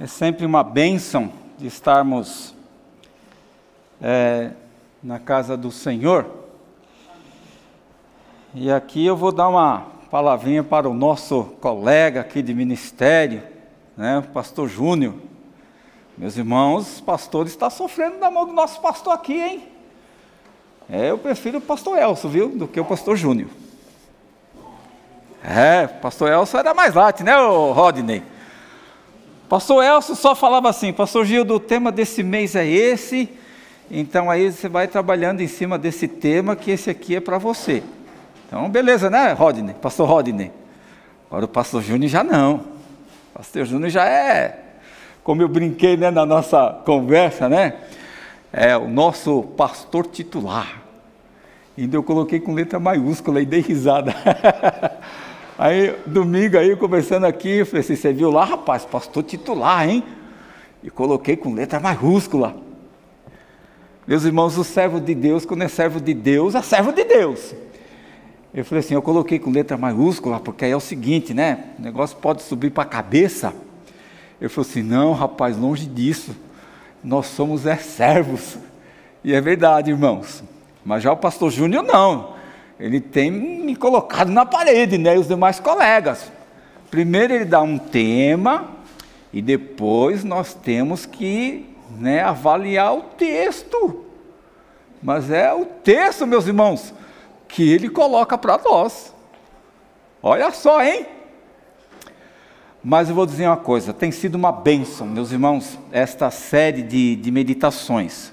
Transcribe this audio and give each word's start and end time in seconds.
É 0.00 0.06
sempre 0.06 0.46
uma 0.46 0.62
bênção 0.62 1.32
de 1.58 1.66
estarmos 1.66 2.54
é, 4.00 4.52
na 5.02 5.18
casa 5.18 5.56
do 5.56 5.72
Senhor. 5.72 6.24
E 8.54 8.70
aqui 8.70 9.04
eu 9.04 9.16
vou 9.16 9.32
dar 9.32 9.48
uma 9.48 9.86
palavrinha 10.10 10.62
para 10.62 10.88
o 10.88 10.94
nosso 10.94 11.44
colega 11.60 12.20
aqui 12.20 12.42
de 12.42 12.54
ministério, 12.54 13.42
né, 13.96 14.18
o 14.18 14.22
pastor 14.22 14.68
Júnior. 14.68 15.14
Meus 16.16 16.36
irmãos, 16.36 17.00
o 17.00 17.02
pastor 17.02 17.46
está 17.46 17.68
sofrendo 17.68 18.18
da 18.18 18.30
mão 18.30 18.46
do 18.46 18.52
nosso 18.52 18.80
pastor 18.80 19.12
aqui, 19.12 19.40
hein? 19.40 19.68
É, 20.88 21.10
eu 21.10 21.18
prefiro 21.18 21.58
o 21.58 21.60
pastor 21.60 21.98
Elcio, 21.98 22.28
viu, 22.28 22.48
do 22.48 22.66
que 22.66 22.80
o 22.80 22.84
pastor 22.84 23.16
Júnior. 23.16 23.50
É, 25.50 25.86
pastor 25.86 26.30
Elcio 26.30 26.58
era 26.58 26.74
mais 26.74 26.92
light, 26.92 27.24
né, 27.24 27.34
Rodney? 27.72 28.22
Pastor 29.48 29.82
Elcio 29.82 30.14
só 30.14 30.34
falava 30.34 30.68
assim, 30.68 30.92
pastor 30.92 31.24
Gildo, 31.24 31.54
o 31.54 31.60
tema 31.60 31.90
desse 31.90 32.22
mês 32.22 32.54
é 32.54 32.66
esse, 32.66 33.30
então 33.90 34.30
aí 34.30 34.52
você 34.52 34.68
vai 34.68 34.86
trabalhando 34.86 35.40
em 35.40 35.48
cima 35.48 35.78
desse 35.78 36.06
tema, 36.06 36.54
que 36.54 36.70
esse 36.70 36.90
aqui 36.90 37.16
é 37.16 37.20
para 37.20 37.38
você. 37.38 37.82
Então, 38.46 38.68
beleza, 38.68 39.08
né, 39.08 39.32
Rodney? 39.32 39.74
Pastor 39.80 40.06
Rodney. 40.06 40.52
Agora 41.30 41.46
o 41.46 41.48
pastor 41.48 41.82
Júnior 41.82 42.10
já 42.10 42.22
não. 42.22 42.56
O 42.56 43.38
pastor 43.38 43.64
Júnior 43.64 43.88
já 43.88 44.06
é, 44.06 44.58
como 45.24 45.40
eu 45.40 45.48
brinquei 45.48 45.96
né, 45.96 46.10
na 46.10 46.26
nossa 46.26 46.78
conversa, 46.84 47.48
né? 47.48 47.72
É 48.52 48.76
o 48.76 48.86
nosso 48.86 49.44
pastor 49.56 50.06
titular. 50.08 50.82
Ainda 51.76 51.96
eu 51.96 52.02
coloquei 52.02 52.38
com 52.38 52.52
letra 52.52 52.78
maiúscula 52.78 53.40
e 53.40 53.46
dei 53.46 53.60
risada. 53.60 54.14
Aí, 55.58 55.92
domingo 56.06 56.56
aí, 56.56 56.76
conversando 56.76 57.26
aqui, 57.26 57.48
eu 57.48 57.66
falei 57.66 57.80
assim, 57.80 57.96
você 57.96 58.12
viu 58.12 58.30
lá, 58.30 58.44
rapaz, 58.44 58.84
pastor 58.84 59.24
titular, 59.24 59.88
hein? 59.88 60.04
E 60.84 60.88
coloquei 60.88 61.36
com 61.36 61.52
letra 61.52 61.80
maiúscula. 61.80 62.54
Meus 64.06 64.22
irmãos, 64.22 64.56
o 64.56 64.62
servo 64.62 65.00
de 65.00 65.16
Deus, 65.16 65.44
quando 65.44 65.62
é 65.62 65.68
servo 65.68 66.00
de 66.00 66.14
Deus, 66.14 66.54
é 66.54 66.62
servo 66.62 66.92
de 66.92 67.02
Deus. 67.02 67.56
Eu 68.54 68.64
falei 68.64 68.84
assim, 68.84 68.94
eu 68.94 69.02
coloquei 69.02 69.40
com 69.40 69.50
letra 69.50 69.76
maiúscula, 69.76 70.38
porque 70.38 70.64
aí 70.64 70.70
é 70.70 70.76
o 70.76 70.80
seguinte, 70.80 71.34
né? 71.34 71.64
O 71.76 71.82
negócio 71.82 72.16
pode 72.18 72.42
subir 72.42 72.70
para 72.70 72.84
a 72.84 72.86
cabeça. 72.86 73.52
Eu 74.40 74.48
falei 74.48 74.70
assim, 74.70 74.82
não, 74.84 75.12
rapaz, 75.12 75.58
longe 75.58 75.86
disso. 75.86 76.36
Nós 77.02 77.26
somos 77.26 77.66
é 77.66 77.74
servos. 77.74 78.56
E 79.24 79.34
é 79.34 79.40
verdade, 79.40 79.90
irmãos. 79.90 80.44
Mas 80.84 81.02
já 81.02 81.10
o 81.10 81.16
pastor 81.16 81.50
Júnior 81.50 81.82
não 81.82 82.37
ele 82.78 83.00
tem 83.00 83.30
me 83.30 83.74
colocado 83.74 84.30
na 84.30 84.46
parede, 84.46 84.98
né? 84.98 85.16
E 85.16 85.18
os 85.18 85.26
demais 85.26 85.58
colegas. 85.58 86.30
Primeiro 86.90 87.34
ele 87.34 87.44
dá 87.44 87.60
um 87.60 87.76
tema 87.76 88.68
e 89.32 89.42
depois 89.42 90.24
nós 90.24 90.54
temos 90.54 91.04
que 91.04 91.66
né, 91.98 92.22
avaliar 92.22 92.94
o 92.94 93.02
texto. 93.02 94.04
Mas 95.02 95.30
é 95.30 95.52
o 95.52 95.64
texto, 95.64 96.26
meus 96.26 96.46
irmãos, 96.46 96.94
que 97.46 97.68
ele 97.68 97.88
coloca 97.88 98.38
para 98.38 98.58
nós. 98.58 99.14
Olha 100.22 100.50
só, 100.50 100.82
hein? 100.82 101.06
Mas 102.82 103.08
eu 103.08 103.14
vou 103.14 103.26
dizer 103.26 103.46
uma 103.46 103.56
coisa: 103.56 103.92
tem 103.92 104.10
sido 104.10 104.34
uma 104.34 104.52
bênção, 104.52 105.06
meus 105.06 105.30
irmãos, 105.30 105.78
esta 105.92 106.30
série 106.30 106.82
de, 106.82 107.16
de 107.16 107.30
meditações. 107.30 108.32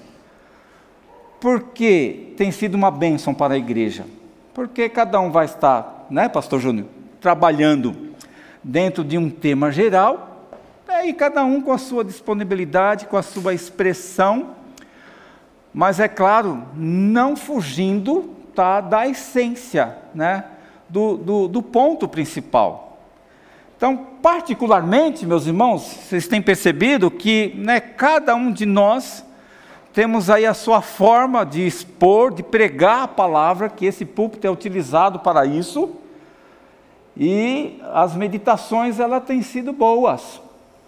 Porque 1.40 2.32
tem 2.36 2.50
sido 2.50 2.74
uma 2.74 2.90
bênção 2.90 3.34
para 3.34 3.54
a 3.54 3.58
igreja? 3.58 4.04
Porque 4.56 4.88
cada 4.88 5.20
um 5.20 5.30
vai 5.30 5.44
estar, 5.44 6.06
né, 6.08 6.30
Pastor 6.30 6.58
Júnior, 6.58 6.86
trabalhando 7.20 8.14
dentro 8.64 9.04
de 9.04 9.18
um 9.18 9.28
tema 9.28 9.70
geral, 9.70 10.48
né, 10.88 11.08
e 11.08 11.12
cada 11.12 11.44
um 11.44 11.60
com 11.60 11.72
a 11.72 11.76
sua 11.76 12.02
disponibilidade, 12.02 13.04
com 13.04 13.18
a 13.18 13.22
sua 13.22 13.52
expressão, 13.52 14.52
mas 15.74 16.00
é 16.00 16.08
claro, 16.08 16.62
não 16.74 17.36
fugindo 17.36 18.34
tá, 18.54 18.80
da 18.80 19.06
essência, 19.06 19.94
né, 20.14 20.46
do, 20.88 21.18
do, 21.18 21.48
do 21.48 21.60
ponto 21.60 22.08
principal. 22.08 22.98
Então, 23.76 24.06
particularmente, 24.22 25.26
meus 25.26 25.46
irmãos, 25.46 25.82
vocês 25.82 26.26
têm 26.26 26.40
percebido 26.40 27.10
que 27.10 27.52
né, 27.58 27.78
cada 27.78 28.34
um 28.34 28.50
de 28.50 28.64
nós 28.64 29.22
temos 29.96 30.28
aí 30.28 30.44
a 30.44 30.52
sua 30.52 30.82
forma 30.82 31.42
de 31.42 31.66
expor, 31.66 32.30
de 32.30 32.42
pregar 32.42 33.04
a 33.04 33.08
palavra, 33.08 33.66
que 33.70 33.86
esse 33.86 34.04
púlpito 34.04 34.46
é 34.46 34.50
utilizado 34.50 35.20
para 35.20 35.46
isso. 35.46 35.90
E 37.16 37.80
as 37.94 38.14
meditações 38.14 39.00
elas 39.00 39.24
têm 39.24 39.40
sido 39.40 39.72
boas, 39.72 40.38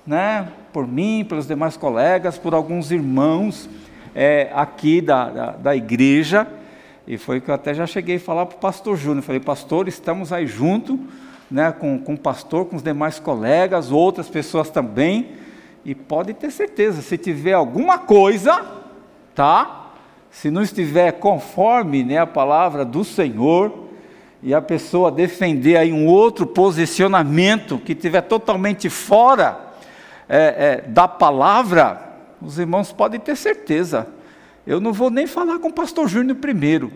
né? 0.07 0.49
Por 0.75 0.87
mim, 0.87 1.25
pelos 1.27 1.47
demais 1.47 1.75
colegas, 1.75 2.37
por 2.37 2.53
alguns 2.53 2.91
irmãos 2.91 3.67
é, 4.15 4.51
aqui 4.53 5.01
da, 5.01 5.31
da, 5.31 5.51
da, 5.53 5.75
igreja. 5.75 6.47
E 7.07 7.17
foi 7.17 7.41
que 7.41 7.51
eu 7.51 7.55
até 7.55 7.73
já 7.73 7.87
cheguei 7.87 8.17
a 8.17 8.21
falar 8.21 8.45
para 8.45 8.57
o 8.57 8.61
pastor 8.61 8.95
Júnior. 8.95 9.23
Falei, 9.23 9.41
pastor, 9.41 9.89
estamos 9.89 10.35
aí 10.35 10.47
junto, 10.47 11.01
né, 11.51 11.73
com, 11.73 11.99
com 11.99 12.13
o 12.13 12.19
pastor, 12.19 12.67
com 12.67 12.77
os 12.77 12.83
demais 12.83 13.19
colegas, 13.19 13.91
outras 13.91 14.29
pessoas 14.29 14.69
também. 14.69 15.31
E 15.83 15.95
pode 15.95 16.35
ter 16.35 16.51
certeza, 16.51 17.01
se 17.01 17.17
tiver 17.17 17.55
alguma 17.55 17.97
coisa, 17.97 18.78
tá? 19.39 19.93
Se 20.33 20.51
não 20.51 20.63
estiver 20.63 21.13
conforme 21.13 22.03
né, 22.03 22.19
a 22.19 22.27
palavra 22.27 22.85
do 22.85 23.05
Senhor, 23.05 23.87
e 24.43 24.53
a 24.53 24.61
pessoa 24.61 25.13
defender 25.13 25.77
aí 25.77 25.93
um 25.93 26.07
outro 26.07 26.45
posicionamento 26.45 27.79
que 27.79 27.93
estiver 27.93 28.23
totalmente 28.23 28.91
fora 28.91 29.75
é, 30.29 30.83
é, 30.85 30.89
da 30.89 31.07
palavra, 31.07 32.17
os 32.43 32.59
irmãos 32.59 32.93
podem 32.93 33.21
ter 33.21 33.37
certeza. 33.37 34.09
Eu 34.67 34.81
não 34.81 34.93
vou 34.93 35.09
nem 35.09 35.27
falar 35.27 35.61
com 35.61 35.69
o 35.69 35.73
pastor 35.73 36.09
Júnior 36.09 36.37
primeiro. 36.39 36.93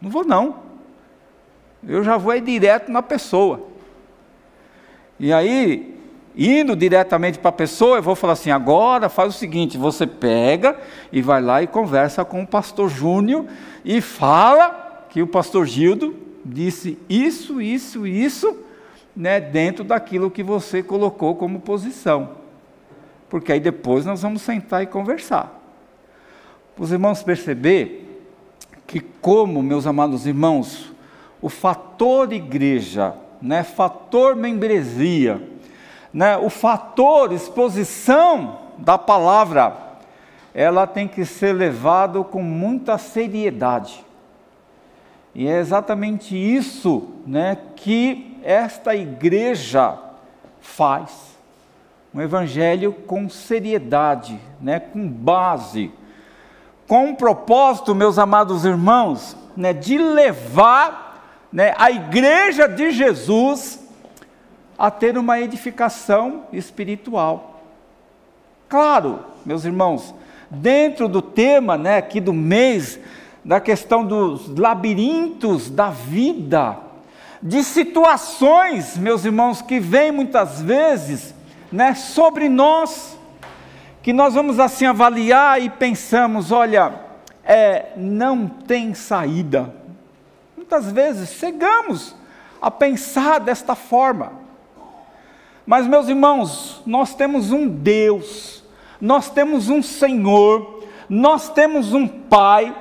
Não 0.00 0.10
vou 0.10 0.24
não. 0.24 0.56
Eu 1.86 2.02
já 2.02 2.16
vou 2.16 2.32
aí 2.32 2.40
direto 2.40 2.90
na 2.90 3.02
pessoa. 3.02 3.68
E 5.18 5.32
aí, 5.32 5.91
indo 6.36 6.74
diretamente 6.74 7.38
para 7.38 7.50
a 7.50 7.52
pessoa, 7.52 7.98
eu 7.98 8.02
vou 8.02 8.14
falar 8.14 8.34
assim: 8.34 8.50
agora 8.50 9.08
faz 9.08 9.34
o 9.34 9.38
seguinte, 9.38 9.76
você 9.76 10.06
pega 10.06 10.76
e 11.12 11.20
vai 11.20 11.42
lá 11.42 11.62
e 11.62 11.66
conversa 11.66 12.24
com 12.24 12.42
o 12.42 12.46
pastor 12.46 12.88
Júnior 12.88 13.46
e 13.84 14.00
fala 14.00 15.06
que 15.10 15.22
o 15.22 15.26
pastor 15.26 15.66
Gildo 15.66 16.16
disse 16.44 16.98
isso, 17.08 17.60
isso, 17.60 18.06
isso, 18.06 18.56
né, 19.14 19.40
dentro 19.40 19.84
daquilo 19.84 20.30
que 20.30 20.42
você 20.42 20.82
colocou 20.82 21.34
como 21.34 21.60
posição. 21.60 22.30
Porque 23.28 23.52
aí 23.52 23.60
depois 23.60 24.04
nós 24.04 24.22
vamos 24.22 24.42
sentar 24.42 24.82
e 24.82 24.86
conversar. 24.86 25.60
Os 26.78 26.90
irmãos 26.90 27.22
perceber 27.22 28.24
que 28.86 29.00
como, 29.00 29.62
meus 29.62 29.86
amados 29.86 30.26
irmãos, 30.26 30.92
o 31.40 31.48
fator 31.48 32.32
igreja, 32.32 33.14
né, 33.40 33.62
fator 33.62 34.34
membresia, 34.34 35.51
né, 36.12 36.36
o 36.36 36.50
fator 36.50 37.32
exposição 37.32 38.58
da 38.78 38.98
palavra, 38.98 39.76
ela 40.54 40.86
tem 40.86 41.08
que 41.08 41.24
ser 41.24 41.52
levado 41.52 42.24
com 42.24 42.42
muita 42.42 42.98
seriedade. 42.98 44.04
E 45.34 45.48
é 45.48 45.58
exatamente 45.58 46.36
isso 46.36 47.08
né, 47.26 47.56
que 47.76 48.38
esta 48.42 48.94
igreja 48.94 49.98
faz. 50.60 51.32
Um 52.14 52.20
evangelho 52.20 52.92
com 52.92 53.30
seriedade, 53.30 54.38
né, 54.60 54.78
com 54.78 55.08
base, 55.08 55.90
com 56.86 57.06
um 57.06 57.14
propósito, 57.14 57.94
meus 57.94 58.18
amados 58.18 58.66
irmãos, 58.66 59.34
né, 59.56 59.72
de 59.72 59.96
levar 59.96 61.46
né, 61.50 61.74
a 61.78 61.90
igreja 61.90 62.68
de 62.68 62.90
Jesus 62.90 63.81
a 64.82 64.90
ter 64.90 65.16
uma 65.16 65.38
edificação 65.38 66.42
espiritual. 66.52 67.62
Claro, 68.68 69.20
meus 69.46 69.64
irmãos, 69.64 70.12
dentro 70.50 71.06
do 71.06 71.22
tema, 71.22 71.78
né, 71.78 71.98
aqui 71.98 72.20
do 72.20 72.32
mês, 72.32 72.98
da 73.44 73.60
questão 73.60 74.04
dos 74.04 74.48
labirintos 74.58 75.70
da 75.70 75.90
vida, 75.90 76.78
de 77.40 77.62
situações, 77.62 78.98
meus 78.98 79.24
irmãos, 79.24 79.62
que 79.62 79.78
vêm 79.78 80.10
muitas 80.10 80.60
vezes, 80.60 81.32
né, 81.70 81.94
sobre 81.94 82.48
nós, 82.48 83.16
que 84.02 84.12
nós 84.12 84.34
vamos 84.34 84.58
assim 84.58 84.86
avaliar 84.86 85.62
e 85.62 85.70
pensamos, 85.70 86.50
olha, 86.50 86.92
é, 87.44 87.92
não 87.96 88.48
tem 88.48 88.94
saída. 88.94 89.72
Muitas 90.56 90.90
vezes 90.90 91.34
chegamos 91.34 92.16
a 92.60 92.68
pensar 92.68 93.38
desta 93.38 93.76
forma. 93.76 94.41
Mas, 95.66 95.86
meus 95.86 96.08
irmãos, 96.08 96.82
nós 96.84 97.14
temos 97.14 97.52
um 97.52 97.68
Deus, 97.68 98.64
nós 99.00 99.30
temos 99.30 99.68
um 99.68 99.82
Senhor, 99.82 100.84
nós 101.08 101.48
temos 101.48 101.92
um 101.92 102.06
Pai, 102.06 102.74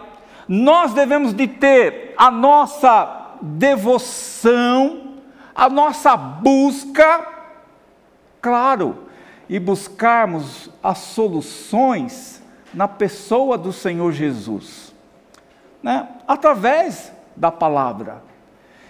nós 0.47 0.93
devemos 0.93 1.33
de 1.33 1.47
ter 1.47 2.13
a 2.17 2.31
nossa 2.31 3.37
devoção, 3.41 5.15
a 5.53 5.69
nossa 5.69 6.15
busca, 6.15 7.27
claro, 8.41 9.05
e 9.47 9.59
buscarmos 9.59 10.69
as 10.81 10.97
soluções 10.99 12.41
na 12.73 12.87
pessoa 12.87 13.57
do 13.57 13.73
Senhor 13.73 14.11
Jesus, 14.11 14.93
né? 15.83 16.07
através 16.27 17.11
da 17.35 17.51
palavra. 17.51 18.23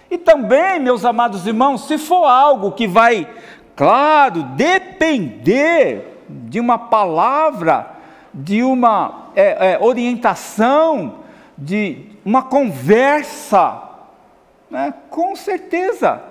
E 0.10 0.18
também, 0.18 0.80
meus 0.80 1.06
amados 1.06 1.48
irmãos, 1.48 1.88
se 1.88 1.98
for 1.98 2.26
algo 2.26 2.74
que 2.74 2.88
vai, 2.88 3.28
claro, 3.82 4.44
depender 4.44 6.24
de 6.30 6.60
uma 6.60 6.78
palavra, 6.78 7.94
de 8.32 8.62
uma 8.62 9.30
é, 9.36 9.72
é, 9.72 9.80
orientação, 9.82 11.16
de 11.58 12.06
uma 12.24 12.44
conversa, 12.44 13.82
né? 14.70 14.94
com 15.10 15.36
certeza, 15.36 16.22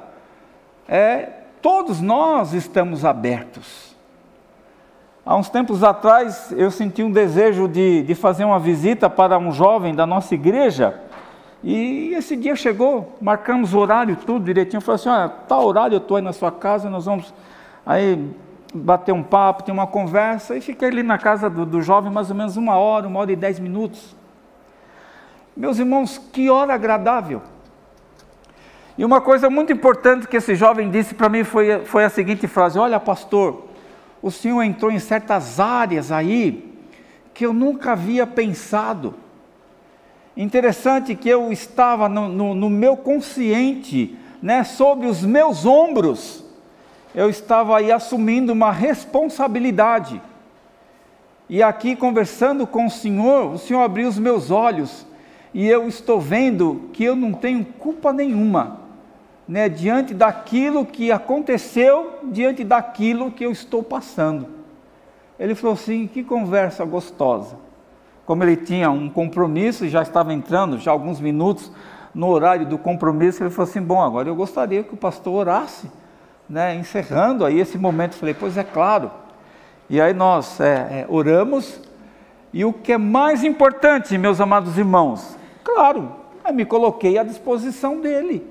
é, 0.88 1.28
todos 1.60 2.00
nós 2.00 2.52
estamos 2.52 3.04
abertos. 3.04 3.96
Há 5.26 5.34
uns 5.34 5.50
tempos 5.50 5.82
atrás 5.82 6.54
eu 6.56 6.70
senti 6.70 7.02
um 7.02 7.10
desejo 7.10 7.66
de, 7.66 8.04
de 8.04 8.14
fazer 8.14 8.44
uma 8.44 8.60
visita 8.60 9.10
para 9.10 9.36
um 9.36 9.50
jovem 9.50 9.92
da 9.92 10.06
nossa 10.06 10.36
igreja, 10.36 11.00
e 11.62 12.14
esse 12.14 12.36
dia 12.36 12.56
chegou, 12.56 13.16
marcamos 13.20 13.74
o 13.74 13.78
horário, 13.78 14.16
tudo 14.16 14.44
direitinho. 14.44 14.80
Falei 14.80 14.96
assim: 14.96 15.08
olha, 15.08 15.28
tal 15.28 15.66
horário 15.66 15.94
eu 15.94 15.98
estou 15.98 16.16
aí 16.16 16.22
na 16.22 16.32
sua 16.32 16.50
casa, 16.50 16.88
nós 16.88 17.04
vamos 17.04 17.34
aí 17.84 18.30
bater 18.74 19.12
um 19.12 19.22
papo, 19.22 19.62
ter 19.62 19.72
uma 19.72 19.86
conversa. 19.86 20.56
E 20.56 20.60
fiquei 20.60 20.88
ali 20.88 21.02
na 21.02 21.18
casa 21.18 21.50
do, 21.50 21.66
do 21.66 21.82
jovem 21.82 22.10
mais 22.10 22.30
ou 22.30 22.36
menos 22.36 22.56
uma 22.56 22.76
hora, 22.76 23.06
uma 23.06 23.20
hora 23.20 23.32
e 23.32 23.36
dez 23.36 23.58
minutos. 23.58 24.16
Meus 25.54 25.78
irmãos, 25.78 26.16
que 26.32 26.48
hora 26.48 26.72
agradável. 26.72 27.42
E 28.96 29.04
uma 29.04 29.20
coisa 29.20 29.50
muito 29.50 29.72
importante 29.72 30.26
que 30.26 30.36
esse 30.36 30.54
jovem 30.54 30.90
disse 30.90 31.14
para 31.14 31.28
mim 31.28 31.44
foi, 31.44 31.84
foi 31.84 32.04
a 32.04 32.08
seguinte 32.08 32.46
frase: 32.46 32.78
Olha, 32.78 32.98
pastor, 32.98 33.68
o 34.22 34.30
senhor 34.30 34.62
entrou 34.62 34.90
em 34.90 34.98
certas 34.98 35.60
áreas 35.60 36.10
aí 36.10 36.74
que 37.34 37.44
eu 37.44 37.52
nunca 37.52 37.92
havia 37.92 38.26
pensado. 38.26 39.14
Interessante 40.40 41.14
que 41.14 41.28
eu 41.28 41.52
estava 41.52 42.08
no, 42.08 42.26
no, 42.26 42.54
no 42.54 42.70
meu 42.70 42.96
consciente, 42.96 44.16
né, 44.40 44.64
sobre 44.64 45.06
os 45.06 45.22
meus 45.22 45.66
ombros, 45.66 46.42
eu 47.14 47.28
estava 47.28 47.76
aí 47.76 47.92
assumindo 47.92 48.50
uma 48.54 48.72
responsabilidade. 48.72 50.18
E 51.46 51.62
aqui 51.62 51.94
conversando 51.94 52.66
com 52.66 52.86
o 52.86 52.90
Senhor, 52.90 53.52
o 53.52 53.58
Senhor 53.58 53.82
abriu 53.82 54.08
os 54.08 54.18
meus 54.18 54.50
olhos 54.50 55.06
e 55.52 55.68
eu 55.68 55.86
estou 55.86 56.18
vendo 56.18 56.88
que 56.94 57.04
eu 57.04 57.14
não 57.14 57.34
tenho 57.34 57.62
culpa 57.78 58.10
nenhuma, 58.10 58.80
né, 59.46 59.68
diante 59.68 60.14
daquilo 60.14 60.86
que 60.86 61.12
aconteceu, 61.12 62.18
diante 62.22 62.64
daquilo 62.64 63.30
que 63.30 63.44
eu 63.44 63.52
estou 63.52 63.82
passando. 63.82 64.46
Ele 65.38 65.54
falou 65.54 65.74
assim: 65.74 66.06
que 66.06 66.24
conversa 66.24 66.82
gostosa 66.86 67.59
como 68.30 68.44
ele 68.44 68.56
tinha 68.56 68.88
um 68.92 69.10
compromisso 69.10 69.84
e 69.84 69.88
já 69.88 70.02
estava 70.02 70.32
entrando, 70.32 70.78
já 70.78 70.92
alguns 70.92 71.18
minutos 71.18 71.72
no 72.14 72.28
horário 72.28 72.64
do 72.64 72.78
compromisso, 72.78 73.42
ele 73.42 73.50
falou 73.50 73.68
assim: 73.68 73.82
Bom, 73.82 74.00
agora 74.00 74.28
eu 74.28 74.36
gostaria 74.36 74.84
que 74.84 74.94
o 74.94 74.96
pastor 74.96 75.34
orasse, 75.34 75.90
né, 76.48 76.76
encerrando 76.76 77.44
aí 77.44 77.58
esse 77.58 77.76
momento. 77.76 78.12
Eu 78.12 78.20
falei: 78.20 78.32
Pois 78.32 78.56
é 78.56 78.62
claro. 78.62 79.10
E 79.88 80.00
aí 80.00 80.14
nós 80.14 80.60
é, 80.60 80.74
é, 81.00 81.06
oramos, 81.08 81.80
e 82.52 82.64
o 82.64 82.72
que 82.72 82.92
é 82.92 82.98
mais 82.98 83.42
importante, 83.42 84.16
meus 84.16 84.40
amados 84.40 84.78
irmãos, 84.78 85.36
claro, 85.64 86.12
eu 86.46 86.54
me 86.54 86.64
coloquei 86.64 87.18
à 87.18 87.24
disposição 87.24 88.00
dele, 88.00 88.46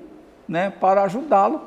né, 0.46 0.68
para 0.78 1.04
ajudá-lo. 1.04 1.58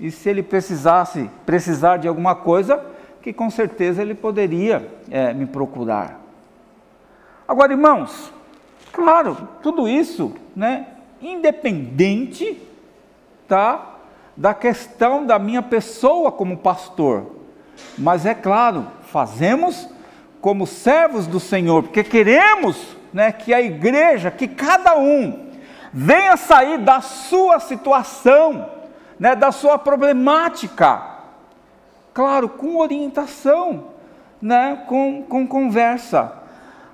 E 0.00 0.10
se 0.10 0.30
ele 0.30 0.42
precisasse, 0.42 1.30
precisar 1.44 1.98
de 1.98 2.08
alguma 2.08 2.34
coisa, 2.34 2.82
que 3.20 3.30
com 3.30 3.50
certeza 3.50 4.00
ele 4.00 4.14
poderia 4.14 4.90
é, 5.10 5.34
me 5.34 5.44
procurar. 5.44 6.24
Agora, 7.48 7.72
irmãos, 7.72 8.32
claro, 8.92 9.36
tudo 9.62 9.88
isso, 9.88 10.34
né, 10.54 10.86
independente, 11.22 12.60
tá, 13.46 13.94
da 14.36 14.52
questão 14.52 15.24
da 15.24 15.38
minha 15.38 15.62
pessoa 15.62 16.32
como 16.32 16.58
pastor. 16.58 17.36
Mas 17.96 18.26
é 18.26 18.34
claro, 18.34 18.86
fazemos 19.02 19.88
como 20.40 20.66
servos 20.66 21.26
do 21.26 21.40
Senhor, 21.40 21.84
porque 21.84 22.04
queremos, 22.04 22.96
né, 23.12 23.32
que 23.32 23.54
a 23.54 23.60
igreja, 23.60 24.30
que 24.30 24.48
cada 24.48 24.96
um 24.96 25.50
venha 25.92 26.36
sair 26.36 26.78
da 26.78 27.00
sua 27.00 27.58
situação, 27.60 28.68
né, 29.18 29.34
da 29.34 29.52
sua 29.52 29.78
problemática. 29.78 31.02
Claro, 32.12 32.48
com 32.48 32.76
orientação, 32.76 33.84
né, 34.40 34.84
com, 34.86 35.22
com 35.22 35.46
conversa. 35.46 36.45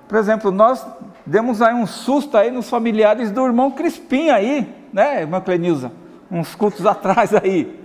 Por 0.07 0.17
exemplo, 0.17 0.51
nós 0.51 0.85
demos 1.25 1.61
aí 1.61 1.73
um 1.73 1.87
susto 1.87 2.37
aí 2.37 2.51
nos 2.51 2.69
familiares 2.69 3.31
do 3.31 3.45
irmão 3.45 3.71
Crispim 3.71 4.29
aí, 4.29 4.67
né, 4.91 5.21
irmã 5.21 5.39
Clenilza? 5.41 5.91
Uns 6.29 6.55
cultos 6.55 6.85
atrás 6.87 7.33
aí. 7.33 7.81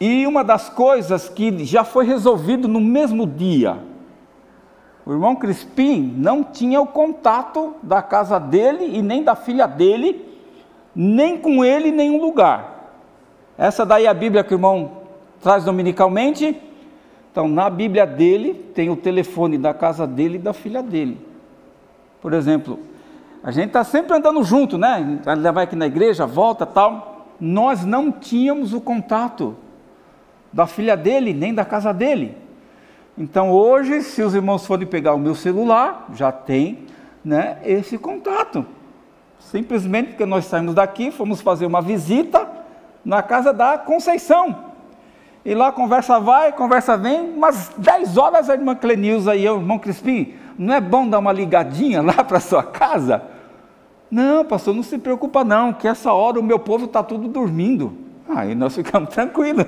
E 0.00 0.26
uma 0.26 0.44
das 0.44 0.68
coisas 0.68 1.28
que 1.28 1.64
já 1.64 1.82
foi 1.82 2.04
resolvido 2.04 2.68
no 2.68 2.80
mesmo 2.80 3.26
dia, 3.26 3.78
o 5.04 5.12
irmão 5.12 5.34
Crispim 5.34 6.14
não 6.16 6.44
tinha 6.44 6.80
o 6.80 6.86
contato 6.86 7.74
da 7.82 8.02
casa 8.02 8.38
dele 8.38 8.96
e 8.96 9.02
nem 9.02 9.24
da 9.24 9.34
filha 9.34 9.66
dele, 9.66 10.38
nem 10.94 11.38
com 11.38 11.64
ele 11.64 11.88
em 11.88 11.92
nenhum 11.92 12.20
lugar. 12.20 12.92
Essa 13.56 13.84
daí 13.84 14.04
é 14.04 14.08
a 14.08 14.14
Bíblia 14.14 14.44
que 14.44 14.54
o 14.54 14.56
irmão 14.56 14.98
traz 15.40 15.64
dominicalmente, 15.64 16.60
então, 17.30 17.46
na 17.46 17.68
Bíblia 17.68 18.06
dele, 18.06 18.54
tem 18.74 18.90
o 18.90 18.96
telefone 18.96 19.58
da 19.58 19.74
casa 19.74 20.06
dele 20.06 20.36
e 20.36 20.40
da 20.40 20.52
filha 20.52 20.82
dele. 20.82 21.18
Por 22.20 22.32
exemplo, 22.32 22.80
a 23.42 23.50
gente 23.50 23.68
está 23.68 23.84
sempre 23.84 24.16
andando 24.16 24.42
junto, 24.42 24.76
né? 24.76 25.20
Vai 25.52 25.64
aqui 25.64 25.76
na 25.76 25.86
igreja, 25.86 26.26
volta 26.26 26.66
tal. 26.66 27.26
Nós 27.40 27.84
não 27.84 28.10
tínhamos 28.10 28.72
o 28.72 28.80
contato 28.80 29.56
da 30.52 30.66
filha 30.66 30.96
dele, 30.96 31.32
nem 31.32 31.54
da 31.54 31.64
casa 31.64 31.92
dele. 31.92 32.36
Então, 33.16 33.50
hoje, 33.50 34.02
se 34.02 34.22
os 34.22 34.34
irmãos 34.34 34.66
forem 34.66 34.86
pegar 34.86 35.14
o 35.14 35.18
meu 35.18 35.34
celular, 35.34 36.06
já 36.14 36.32
tem 36.32 36.86
né, 37.24 37.58
esse 37.64 37.98
contato. 37.98 38.64
Simplesmente 39.38 40.10
porque 40.10 40.26
nós 40.26 40.46
saímos 40.46 40.74
daqui, 40.74 41.10
fomos 41.10 41.40
fazer 41.40 41.66
uma 41.66 41.80
visita 41.80 42.48
na 43.04 43.22
casa 43.22 43.52
da 43.52 43.78
Conceição. 43.78 44.67
E 45.48 45.54
lá 45.54 45.72
conversa 45.72 46.20
vai, 46.20 46.52
conversa 46.52 46.94
vem, 46.94 47.30
umas 47.30 47.72
10 47.78 48.18
horas 48.18 48.50
a 48.50 48.52
irmã 48.52 48.74
Clenilza 48.74 49.34
e 49.34 49.46
eu, 49.46 49.56
irmão 49.56 49.78
Crispim, 49.78 50.34
não 50.58 50.74
é 50.74 50.78
bom 50.78 51.08
dar 51.08 51.20
uma 51.20 51.32
ligadinha 51.32 52.02
lá 52.04 52.22
para 52.22 52.38
sua 52.38 52.62
casa? 52.62 53.22
Não, 54.10 54.44
pastor, 54.44 54.74
não 54.74 54.82
se 54.82 54.98
preocupa 54.98 55.42
não, 55.44 55.72
que 55.72 55.88
essa 55.88 56.12
hora 56.12 56.38
o 56.38 56.42
meu 56.42 56.58
povo 56.58 56.84
está 56.84 57.02
tudo 57.02 57.28
dormindo. 57.28 57.96
Aí 58.28 58.54
nós 58.54 58.74
ficamos 58.74 59.08
tranquilos. 59.14 59.64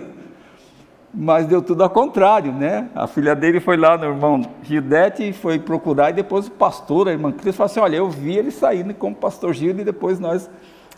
Mas 1.15 1.47
deu 1.47 1.63
tudo 1.63 1.83
ao 1.83 1.89
contrário, 1.89 2.53
né? 2.53 2.91
A 2.95 3.07
filha 3.07 3.35
dele 3.35 3.59
foi 3.59 3.79
lá 3.79 3.97
no 3.97 4.05
irmão 4.05 4.43
Gildete 4.63 5.31
e 5.31 5.33
foi 5.33 5.59
procurar, 5.59 6.11
e 6.11 6.13
depois 6.13 6.47
o 6.47 6.51
pastor, 6.51 7.09
a 7.09 7.13
irmã 7.13 7.33
Cris, 7.33 7.57
falou 7.57 7.71
assim: 7.71 7.81
Olha, 7.81 7.97
eu 7.97 8.11
vi 8.11 8.37
ele 8.37 8.51
saindo 8.51 8.93
como 8.93 9.17
pastor 9.17 9.55
Gildo 9.55 9.81
e 9.81 9.85
depois 9.85 10.21
nós 10.21 10.51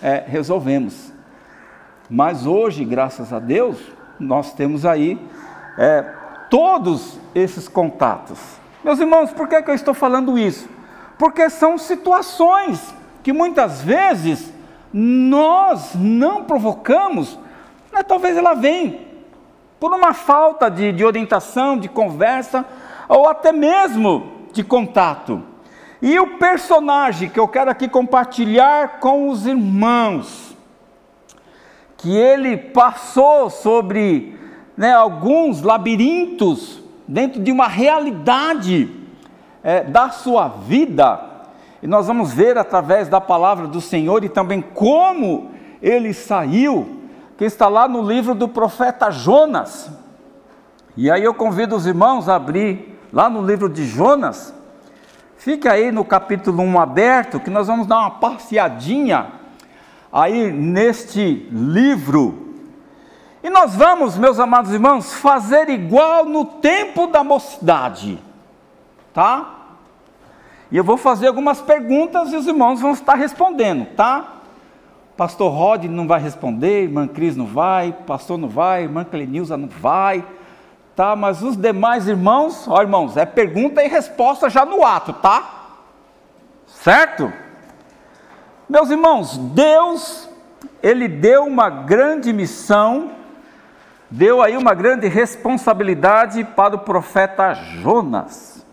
é, 0.03 0.25
resolvemos. 0.27 1.12
Mas 2.11 2.47
hoje, 2.47 2.85
graças 2.85 3.33
a 3.33 3.39
Deus, 3.39 3.79
nós 4.19 4.52
temos 4.52 4.85
aí 4.87 5.19
é, 5.78 6.02
todos 6.50 7.19
esses 7.35 7.69
contatos. 7.69 8.38
Meus 8.85 8.99
irmãos, 8.99 9.31
por 9.31 9.49
que, 9.49 9.62
que 9.62 9.71
eu 9.71 9.75
estou 9.75 9.95
falando 9.95 10.38
isso? 10.38 10.69
Porque 11.19 11.49
são 11.49 11.78
situações 11.78 12.95
que 13.23 13.33
muitas 13.33 13.81
vezes 13.81 14.52
nós 14.92 15.95
não 15.95 16.45
provocamos, 16.45 17.38
mas 17.92 18.04
talvez 18.04 18.37
ela 18.37 18.54
vem 18.54 19.07
por 19.78 19.92
uma 19.92 20.12
falta 20.12 20.71
de, 20.71 20.92
de 20.92 21.04
orientação, 21.04 21.76
de 21.76 21.88
conversa, 21.88 22.64
ou 23.09 23.28
até 23.28 23.52
mesmo 23.52 24.31
de 24.52 24.62
contato. 24.62 25.42
E 26.00 26.19
o 26.19 26.38
personagem 26.38 27.28
que 27.28 27.38
eu 27.38 27.49
quero 27.49 27.71
aqui 27.71 27.88
compartilhar 27.88 29.00
com 29.00 29.28
os 29.28 29.47
irmãos, 29.47 30.51
que 32.02 32.16
ele 32.16 32.56
passou 32.56 33.49
sobre 33.49 34.37
né, 34.76 34.92
alguns 34.92 35.62
labirintos 35.62 36.82
dentro 37.06 37.40
de 37.40 37.52
uma 37.52 37.68
realidade 37.68 38.90
é, 39.62 39.85
da 39.85 40.11
sua 40.11 40.49
vida, 40.49 41.21
e 41.80 41.87
nós 41.87 42.09
vamos 42.09 42.32
ver 42.32 42.59
através 42.59 43.09
da 43.09 43.21
palavra 43.21 43.68
do 43.68 43.80
Senhor 43.80 44.25
e 44.25 44.28
também 44.28 44.61
como 44.61 45.52
ele 45.80 46.12
saiu, 46.12 47.02
que 47.38 47.44
está 47.44 47.68
lá 47.68 47.87
no 47.87 48.02
livro 48.02 48.35
do 48.35 48.49
profeta 48.49 49.11
Jonas. 49.11 49.88
E 50.97 51.09
aí 51.09 51.23
eu 51.23 51.35
convido 51.35 51.76
os 51.76 51.87
irmãos 51.87 52.28
a 52.28 52.35
abrir 52.35 52.99
lá 53.12 53.30
no 53.30 53.44
livro 53.44 53.68
de 53.68 53.85
Jonas. 53.85 54.52
Fique 55.37 55.68
aí 55.68 55.92
no 55.92 56.04
capítulo 56.04 56.62
1 56.62 56.80
aberto, 56.80 57.40
que 57.40 57.50
nós 57.50 57.68
vamos 57.68 57.87
dar 57.87 57.99
uma 57.99 58.11
passeadinha 58.11 59.41
aí 60.12 60.52
neste 60.52 61.49
livro. 61.50 62.52
E 63.42 63.50
nós 63.50 63.75
vamos, 63.75 64.16
meus 64.19 64.38
amados 64.38 64.73
irmãos, 64.73 65.14
fazer 65.14 65.69
igual 65.69 66.26
no 66.26 66.45
tempo 66.45 67.07
da 67.09 67.25
mocidade, 67.25 68.23
tá? 69.12 69.59
E 70.71 70.76
eu 70.76 70.85
vou 70.85 70.97
fazer 70.97 71.26
algumas 71.26 71.61
perguntas 71.61 72.33
e 72.33 72.37
os 72.37 72.47
irmãos 72.47 72.81
vão 72.81 72.92
estar 72.92 73.14
respondendo, 73.14 73.87
tá? 73.97 74.35
Pastor 75.16 75.52
Rod 75.52 75.85
não 75.85 76.07
vai 76.07 76.21
responder, 76.21 76.85
irmã 76.85 77.07
Cris 77.07 77.37
não 77.37 77.47
vai, 77.47 77.92
pastor 78.07 78.38
não 78.38 78.49
vai, 78.49 78.85
irmã 78.85 79.04
Clenilza 79.04 79.57
não 79.57 79.69
vai, 79.69 80.25
tá? 80.95 81.16
Mas 81.16 81.42
os 81.42 81.57
demais 81.57 82.07
irmãos, 82.07 82.66
ó 82.69 82.81
irmãos, 82.81 83.16
é 83.16 83.26
pergunta 83.26 83.83
e 83.83 83.88
resposta 83.88 84.49
já 84.49 84.64
no 84.64 84.85
ato, 84.85 85.12
tá? 85.14 85.78
Certo? 86.66 87.33
Meus 88.73 88.88
irmãos, 88.88 89.37
Deus, 89.37 90.31
Ele 90.83 91.07
deu 91.07 91.45
uma 91.45 91.69
grande 91.69 92.33
missão, 92.33 93.11
deu 94.11 94.41
aí 94.41 94.57
uma 94.57 94.73
grande 94.73 95.09
responsabilidade 95.09 96.43
para 96.43 96.76
o 96.76 96.79
profeta 96.79 97.52
Jonas. 97.52 98.64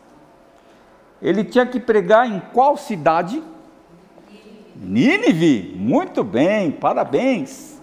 Ele 1.22 1.44
tinha 1.44 1.66
que 1.66 1.82
pregar 1.82 2.26
em 2.26 2.42
qual 2.54 2.78
cidade? 2.78 3.44
Nínive. 4.74 5.76
Muito 5.76 6.24
bem, 6.24 6.72
parabéns. 6.72 7.78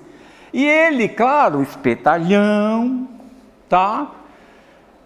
E 0.55 0.65
ele, 0.65 1.11
claro, 1.11 1.61
espetalhão, 1.61 3.07
tá? 3.69 4.11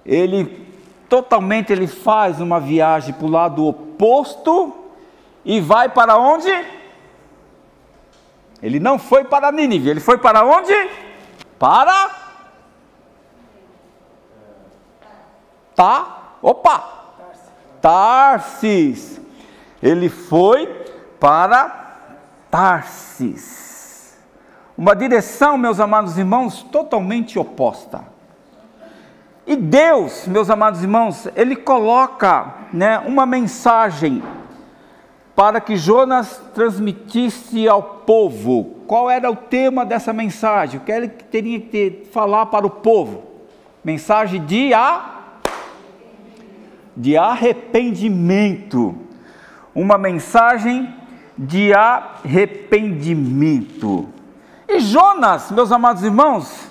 Ele 0.07 0.64
totalmente 1.09 1.73
ele 1.73 1.88
faz 1.88 2.40
uma 2.40 2.61
viagem 2.61 3.12
para 3.12 3.26
o 3.26 3.31
lado 3.31 3.67
oposto 3.67 4.73
e 5.45 5.61
vai 5.61 5.88
para 5.88 6.17
onde? 6.17 6.79
Ele 8.62 8.79
não 8.79 8.99
foi 8.99 9.25
para 9.25 9.50
Nínive, 9.50 9.88
ele 9.88 10.00
foi 10.00 10.19
para 10.19 10.45
onde? 10.45 10.75
Para 11.59 12.21
Tá? 15.81 16.35
Opa! 16.43 16.85
Tarsis. 17.81 19.19
Ele 19.83 20.11
foi 20.11 20.67
para 21.19 21.97
Tarsis. 22.50 24.19
Uma 24.76 24.95
direção, 24.95 25.57
meus 25.57 25.81
amados 25.81 26.19
irmãos, 26.19 26.62
totalmente 26.64 27.38
oposta. 27.38 28.05
E 29.47 29.57
Deus, 29.57 30.26
meus 30.26 30.50
amados 30.50 30.83
irmãos, 30.83 31.26
ele 31.35 31.57
coloca, 31.57 32.55
né, 32.75 32.99
uma 32.99 33.25
mensagem 33.25 34.23
para 35.40 35.59
que 35.59 35.75
Jonas 35.75 36.38
transmitisse 36.54 37.66
ao 37.66 37.82
povo. 37.82 38.76
Qual 38.87 39.09
era 39.09 39.30
o 39.30 39.37
tema 39.37 39.87
dessa 39.87 40.12
mensagem? 40.12 40.78
O 40.78 40.82
que 40.82 40.92
ele 40.92 41.09
teria 41.09 41.59
que 41.59 42.02
falar 42.12 42.44
para 42.44 42.66
o 42.66 42.70
povo? 42.70 43.23
Mensagem 43.82 44.44
de 44.44 44.75
a 44.75 45.38
de 46.94 47.16
arrependimento. 47.16 48.94
Uma 49.75 49.97
mensagem 49.97 50.94
de 51.38 51.73
arrependimento. 51.73 54.11
E 54.68 54.78
Jonas, 54.78 55.50
meus 55.50 55.73
amados 55.73 56.02
irmãos, 56.02 56.70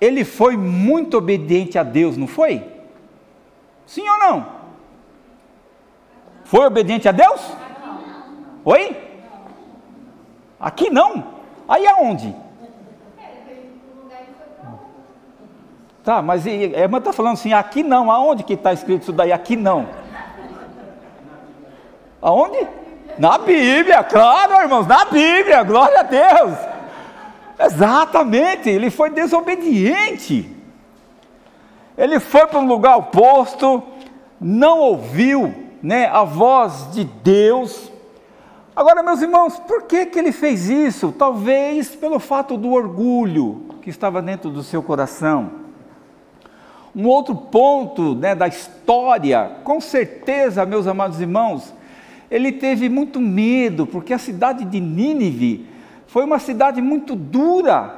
ele 0.00 0.24
foi 0.24 0.56
muito 0.56 1.16
obediente 1.16 1.76
a 1.76 1.82
Deus, 1.82 2.16
não 2.16 2.28
foi? 2.28 2.64
Sim 3.86 4.08
ou 4.08 4.18
não? 4.20 4.59
Foi 6.50 6.66
obediente 6.66 7.08
a 7.08 7.12
Deus? 7.12 7.40
Oi? 8.64 8.96
Aqui 10.58 10.90
não. 10.90 11.24
Aí 11.68 11.86
aonde? 11.86 12.34
Tá, 16.02 16.20
mas 16.20 16.44
a 16.44 16.50
irmã 16.50 16.98
está 16.98 17.12
falando 17.12 17.34
assim, 17.34 17.52
aqui 17.52 17.84
não, 17.84 18.10
aonde 18.10 18.42
que 18.42 18.54
está 18.54 18.72
escrito 18.72 19.02
isso 19.02 19.12
daí? 19.12 19.30
Aqui 19.30 19.54
não. 19.54 19.86
Aonde? 22.20 22.66
Na 23.16 23.38
Bíblia, 23.38 24.02
claro, 24.02 24.60
irmãos, 24.60 24.88
na 24.88 25.04
Bíblia, 25.04 25.62
glória 25.62 26.00
a 26.00 26.02
Deus. 26.02 26.58
Exatamente, 27.60 28.68
ele 28.68 28.90
foi 28.90 29.10
desobediente. 29.10 30.50
Ele 31.96 32.18
foi 32.18 32.44
para 32.48 32.58
um 32.58 32.66
lugar 32.66 32.96
oposto, 32.96 33.84
não 34.40 34.80
ouviu 34.80 35.69
né, 35.82 36.06
a 36.06 36.24
voz 36.24 36.90
de 36.92 37.04
Deus. 37.04 37.90
Agora, 38.74 39.02
meus 39.02 39.20
irmãos, 39.20 39.58
por 39.58 39.84
que, 39.84 40.06
que 40.06 40.18
ele 40.18 40.32
fez 40.32 40.68
isso? 40.68 41.12
Talvez 41.12 41.94
pelo 41.94 42.18
fato 42.18 42.56
do 42.56 42.72
orgulho 42.72 43.66
que 43.82 43.90
estava 43.90 44.22
dentro 44.22 44.50
do 44.50 44.62
seu 44.62 44.82
coração. 44.82 45.50
Um 46.94 47.06
outro 47.06 47.34
ponto 47.34 48.14
né, 48.14 48.34
da 48.34 48.48
história, 48.48 49.58
com 49.64 49.80
certeza, 49.80 50.66
meus 50.66 50.86
amados 50.86 51.20
irmãos, 51.20 51.72
ele 52.30 52.52
teve 52.52 52.88
muito 52.88 53.20
medo, 53.20 53.86
porque 53.86 54.12
a 54.12 54.18
cidade 54.18 54.64
de 54.64 54.80
Nínive 54.80 55.66
foi 56.06 56.24
uma 56.24 56.38
cidade 56.38 56.80
muito 56.82 57.14
dura, 57.14 57.94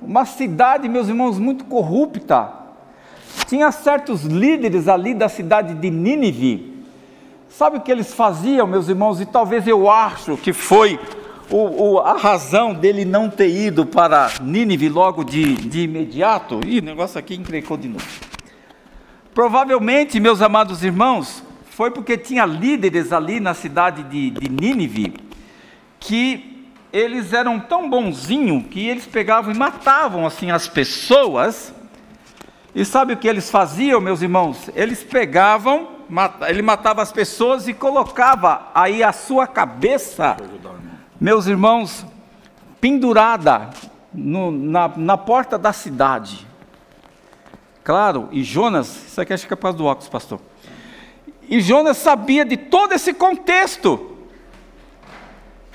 uma 0.00 0.24
cidade, 0.24 0.88
meus 0.88 1.08
irmãos, 1.08 1.38
muito 1.38 1.64
corrupta. 1.64 2.52
Tinha 3.46 3.70
certos 3.70 4.24
líderes 4.24 4.88
ali 4.88 5.14
da 5.14 5.28
cidade 5.28 5.74
de 5.74 5.90
Nínive. 5.90 6.71
Sabe 7.52 7.76
o 7.76 7.80
que 7.82 7.92
eles 7.92 8.14
faziam, 8.14 8.66
meus 8.66 8.88
irmãos? 8.88 9.20
E 9.20 9.26
talvez 9.26 9.68
eu 9.68 9.90
acho 9.90 10.38
que 10.38 10.54
foi 10.54 10.98
o, 11.50 11.90
o, 11.90 11.98
a 11.98 12.16
razão 12.16 12.72
dele 12.72 13.04
não 13.04 13.28
ter 13.28 13.50
ido 13.50 13.84
para 13.84 14.32
Nínive 14.40 14.88
logo 14.88 15.22
de, 15.22 15.56
de 15.56 15.82
imediato. 15.82 16.60
Ih, 16.64 16.78
o 16.78 16.82
negócio 16.82 17.18
aqui 17.18 17.34
encrecou 17.34 17.76
de 17.76 17.88
novo. 17.88 18.06
Provavelmente, 19.34 20.18
meus 20.18 20.40
amados 20.40 20.82
irmãos, 20.82 21.44
foi 21.66 21.90
porque 21.90 22.16
tinha 22.16 22.46
líderes 22.46 23.12
ali 23.12 23.38
na 23.38 23.52
cidade 23.52 24.02
de, 24.04 24.30
de 24.30 24.48
Nínive 24.48 25.12
que 26.00 26.66
eles 26.90 27.34
eram 27.34 27.60
tão 27.60 27.88
bonzinhos 27.88 28.64
que 28.70 28.88
eles 28.88 29.04
pegavam 29.04 29.52
e 29.52 29.56
matavam 29.58 30.26
assim 30.26 30.50
as 30.50 30.68
pessoas. 30.68 31.74
E 32.74 32.82
sabe 32.82 33.12
o 33.12 33.16
que 33.18 33.28
eles 33.28 33.50
faziam, 33.50 34.00
meus 34.00 34.22
irmãos? 34.22 34.70
Eles 34.74 35.04
pegavam, 35.04 36.01
ele 36.48 36.62
matava 36.62 37.00
as 37.00 37.10
pessoas 37.10 37.66
e 37.68 37.74
colocava 37.74 38.70
aí 38.74 39.02
a 39.02 39.12
sua 39.12 39.46
cabeça, 39.46 40.36
meus 41.20 41.46
irmãos, 41.46 42.04
pendurada 42.80 43.70
no, 44.12 44.50
na, 44.50 44.88
na 44.96 45.16
porta 45.16 45.56
da 45.56 45.72
cidade. 45.72 46.46
Claro, 47.82 48.28
e 48.30 48.44
Jonas, 48.44 49.06
isso 49.06 49.20
aqui 49.20 49.32
acho 49.32 49.46
que 49.46 49.52
é 49.52 49.56
para 49.56 49.72
do 49.72 49.86
óculos, 49.86 50.08
pastor. 50.08 50.40
E 51.48 51.60
Jonas 51.60 51.96
sabia 51.96 52.44
de 52.44 52.56
todo 52.56 52.92
esse 52.92 53.12
contexto. 53.12 54.16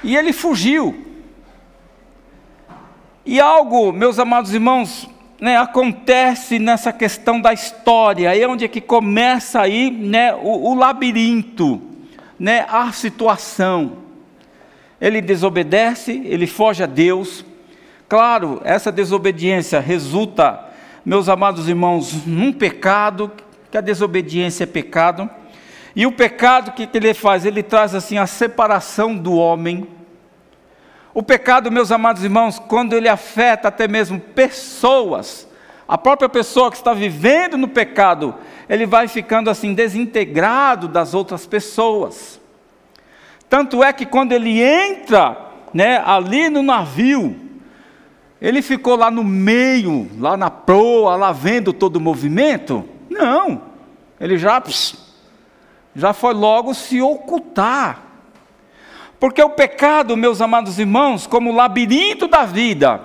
E 0.03 0.15
ele 0.15 0.32
fugiu. 0.32 1.06
E 3.25 3.39
algo, 3.39 3.91
meus 3.91 4.20
amados 4.20 4.53
irmãos, 4.53 5.10
né, 5.39 5.58
acontece 5.58 6.58
nessa 6.60 6.91
questão 6.91 7.39
da 7.39 7.53
história, 7.53 8.29
aí 8.32 8.41
é 8.41 8.48
onde 8.48 8.65
é 8.65 8.67
que 8.67 8.82
começa 8.82 9.62
aí 9.62 9.91
né, 9.91 10.34
o, 10.34 10.72
o 10.72 10.75
labirinto, 10.75 11.82
né, 12.39 12.65
a 12.70 12.91
situação. 12.91 13.98
Ele 15.00 15.22
desobedece, 15.22 16.22
ele 16.25 16.48
foge 16.48 16.84
a 16.84 16.88
Deus. 16.88 17.46
Claro, 18.10 18.62
essa 18.63 18.91
desobediência 18.91 19.79
resulta 19.79 20.65
meus 21.06 21.29
amados 21.29 21.70
irmãos, 21.70 22.25
num 22.25 22.51
pecado, 22.51 23.32
que 23.72 23.77
a 23.77 23.82
desobediência 23.82 24.63
é 24.63 24.67
pecado, 24.67 25.29
e 25.96 26.06
o 26.06 26.12
pecado 26.12 26.74
que 26.74 26.88
ele 26.94 27.13
faz? 27.13 27.46
Ele 27.46 27.63
traz 27.63 27.96
assim 27.96 28.17
a 28.17 28.27
separação 28.27 29.15
do 29.15 29.34
homem. 29.34 29.88
O 31.17 31.24
pecado, 31.24 31.71
meus 31.71 31.91
amados 31.91 32.24
irmãos, 32.24 32.59
quando 32.59 32.93
ele 32.93 33.09
afeta 33.09 33.69
até 33.69 33.88
mesmo 33.88 34.19
pessoas, 34.19 35.47
a 35.88 35.97
própria 35.97 36.29
pessoa 36.29 36.69
que 36.69 36.77
está 36.77 36.93
vivendo 36.93 37.57
no 37.57 37.67
pecado, 37.67 38.36
ele 38.69 38.86
vai 38.86 39.07
ficando 39.07 39.50
assim 39.50 39.74
desintegrado 39.74 40.88
das 40.88 41.15
outras 41.15 41.47
pessoas. 41.47 42.39
Tanto 43.50 43.83
é 43.83 43.91
que 43.91 44.05
quando 44.05 44.31
ele 44.31 44.62
entra, 44.62 45.36
né, 45.74 46.03
ali 46.05 46.50
no 46.50 46.62
navio, 46.62 47.36
ele 48.39 48.62
ficou 48.62 48.95
lá 48.95 49.09
no 49.09 49.24
meio, 49.24 50.07
lá 50.19 50.38
na 50.38 50.51
proa, 50.51 51.15
lá 51.15 51.31
vendo 51.31 51.74
todo 51.74 51.95
o 51.95 52.00
movimento? 52.00 52.88
Não. 53.09 53.63
Ele 54.19 54.38
já, 54.38 54.62
já 55.95 56.13
foi 56.13 56.36
logo 56.36 56.75
se 56.75 57.01
ocultar. 57.01 58.07
Porque 59.19 59.41
o 59.41 59.50
pecado, 59.50 60.15
meus 60.15 60.41
amados 60.41 60.77
irmãos, 60.77 61.25
como 61.25 61.53
labirinto 61.53 62.27
da 62.27 62.45
vida, 62.45 63.01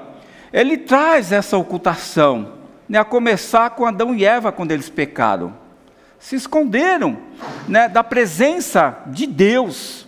ele 0.52 0.76
traz 0.76 1.32
essa 1.32 1.56
ocultação. 1.56 2.60
Né, 2.88 2.98
a 2.98 3.04
começar 3.04 3.70
com 3.70 3.86
Adão 3.86 4.14
e 4.14 4.24
Eva, 4.24 4.52
quando 4.52 4.72
eles 4.72 4.90
pecaram. 4.90 5.54
Se 6.18 6.36
esconderam 6.36 7.16
né, 7.66 7.88
da 7.88 8.04
presença 8.04 8.98
de 9.06 9.26
Deus. 9.26 10.06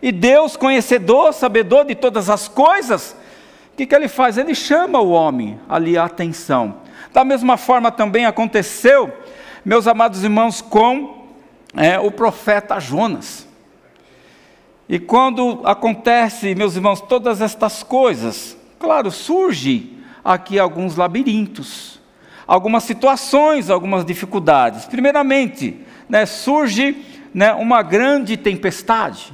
E 0.00 0.10
Deus, 0.10 0.56
conhecedor, 0.56 1.34
sabedor 1.34 1.84
de 1.84 1.94
todas 1.94 2.30
as 2.30 2.48
coisas, 2.48 3.14
o 3.72 3.76
que, 3.76 3.86
que 3.86 3.94
ele 3.94 4.08
faz? 4.08 4.38
Ele 4.38 4.54
chama 4.54 4.98
o 4.98 5.10
homem 5.10 5.60
ali 5.68 5.98
a 5.98 6.04
atenção. 6.04 6.76
Da 7.12 7.24
mesma 7.24 7.56
forma 7.56 7.92
também 7.92 8.24
aconteceu, 8.24 9.12
meus 9.64 9.86
amados 9.86 10.24
irmãos, 10.24 10.62
com 10.62 11.28
é, 11.76 11.98
o 12.00 12.10
profeta 12.10 12.80
Jonas. 12.80 13.46
E 14.88 14.98
quando 14.98 15.60
acontece, 15.64 16.54
meus 16.54 16.76
irmãos, 16.76 17.00
todas 17.00 17.40
estas 17.40 17.82
coisas, 17.82 18.56
claro, 18.78 19.10
surge 19.10 19.98
aqui 20.24 20.58
alguns 20.58 20.96
labirintos, 20.96 22.00
algumas 22.46 22.82
situações, 22.84 23.70
algumas 23.70 24.04
dificuldades. 24.04 24.84
Primeiramente, 24.84 25.80
né, 26.08 26.26
surge 26.26 26.96
né, 27.32 27.52
uma 27.52 27.82
grande 27.82 28.36
tempestade. 28.36 29.32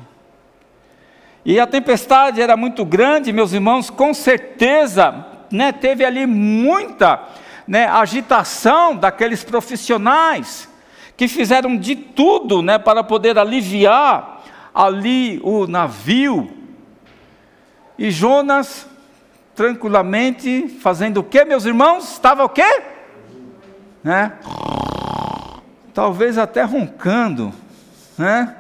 E 1.45 1.59
a 1.59 1.67
tempestade 1.67 2.41
era 2.43 2.57
muito 2.57 2.85
grande, 2.85 3.33
meus 3.33 3.53
irmãos, 3.53 3.91
com 3.91 4.13
certeza 4.13 5.27
né, 5.51 5.73
teve 5.73 6.05
ali 6.05 6.27
muita 6.27 7.23
né, 7.67 7.87
agitação 7.87 8.95
daqueles 8.95 9.43
profissionais 9.45 10.69
que 11.17 11.27
fizeram 11.27 11.77
de 11.77 11.97
tudo 11.97 12.63
né, 12.63 12.79
para 12.79 13.03
poder 13.03 13.39
aliviar 13.39 14.38
ali 14.79 15.41
o 15.43 15.67
navio. 15.67 16.49
E 17.99 18.13
Jonas, 18.13 18.87
tranquilamente, 19.53 20.69
fazendo 20.69 21.19
o 21.19 21.25
que, 21.25 21.45
meus 21.45 21.65
irmãos? 21.65 22.13
Estava 22.13 22.45
o 22.45 22.49
quê? 22.49 22.83
Né? 24.05 24.39
Talvez 25.93 26.39
até 26.39 26.63
roncando, 26.63 27.53
né? 28.17 28.57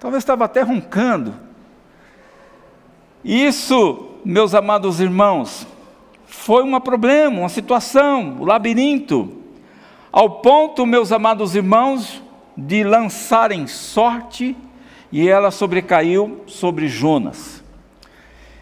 Talvez 0.00 0.22
estava 0.22 0.46
até 0.46 0.62
roncando. 0.62 1.34
Isso, 3.22 4.12
meus 4.24 4.54
amados 4.54 4.98
irmãos, 4.98 5.66
foi 6.24 6.64
um 6.64 6.80
problema, 6.80 7.40
uma 7.40 7.50
situação, 7.50 8.38
o 8.38 8.42
um 8.42 8.44
labirinto, 8.46 9.42
ao 10.10 10.40
ponto, 10.40 10.86
meus 10.86 11.12
amados 11.12 11.54
irmãos, 11.54 12.22
de 12.56 12.82
lançarem 12.82 13.66
sorte 13.66 14.56
e 15.12 15.28
ela 15.28 15.50
sobrecaiu 15.50 16.42
sobre 16.46 16.88
Jonas. 16.88 17.62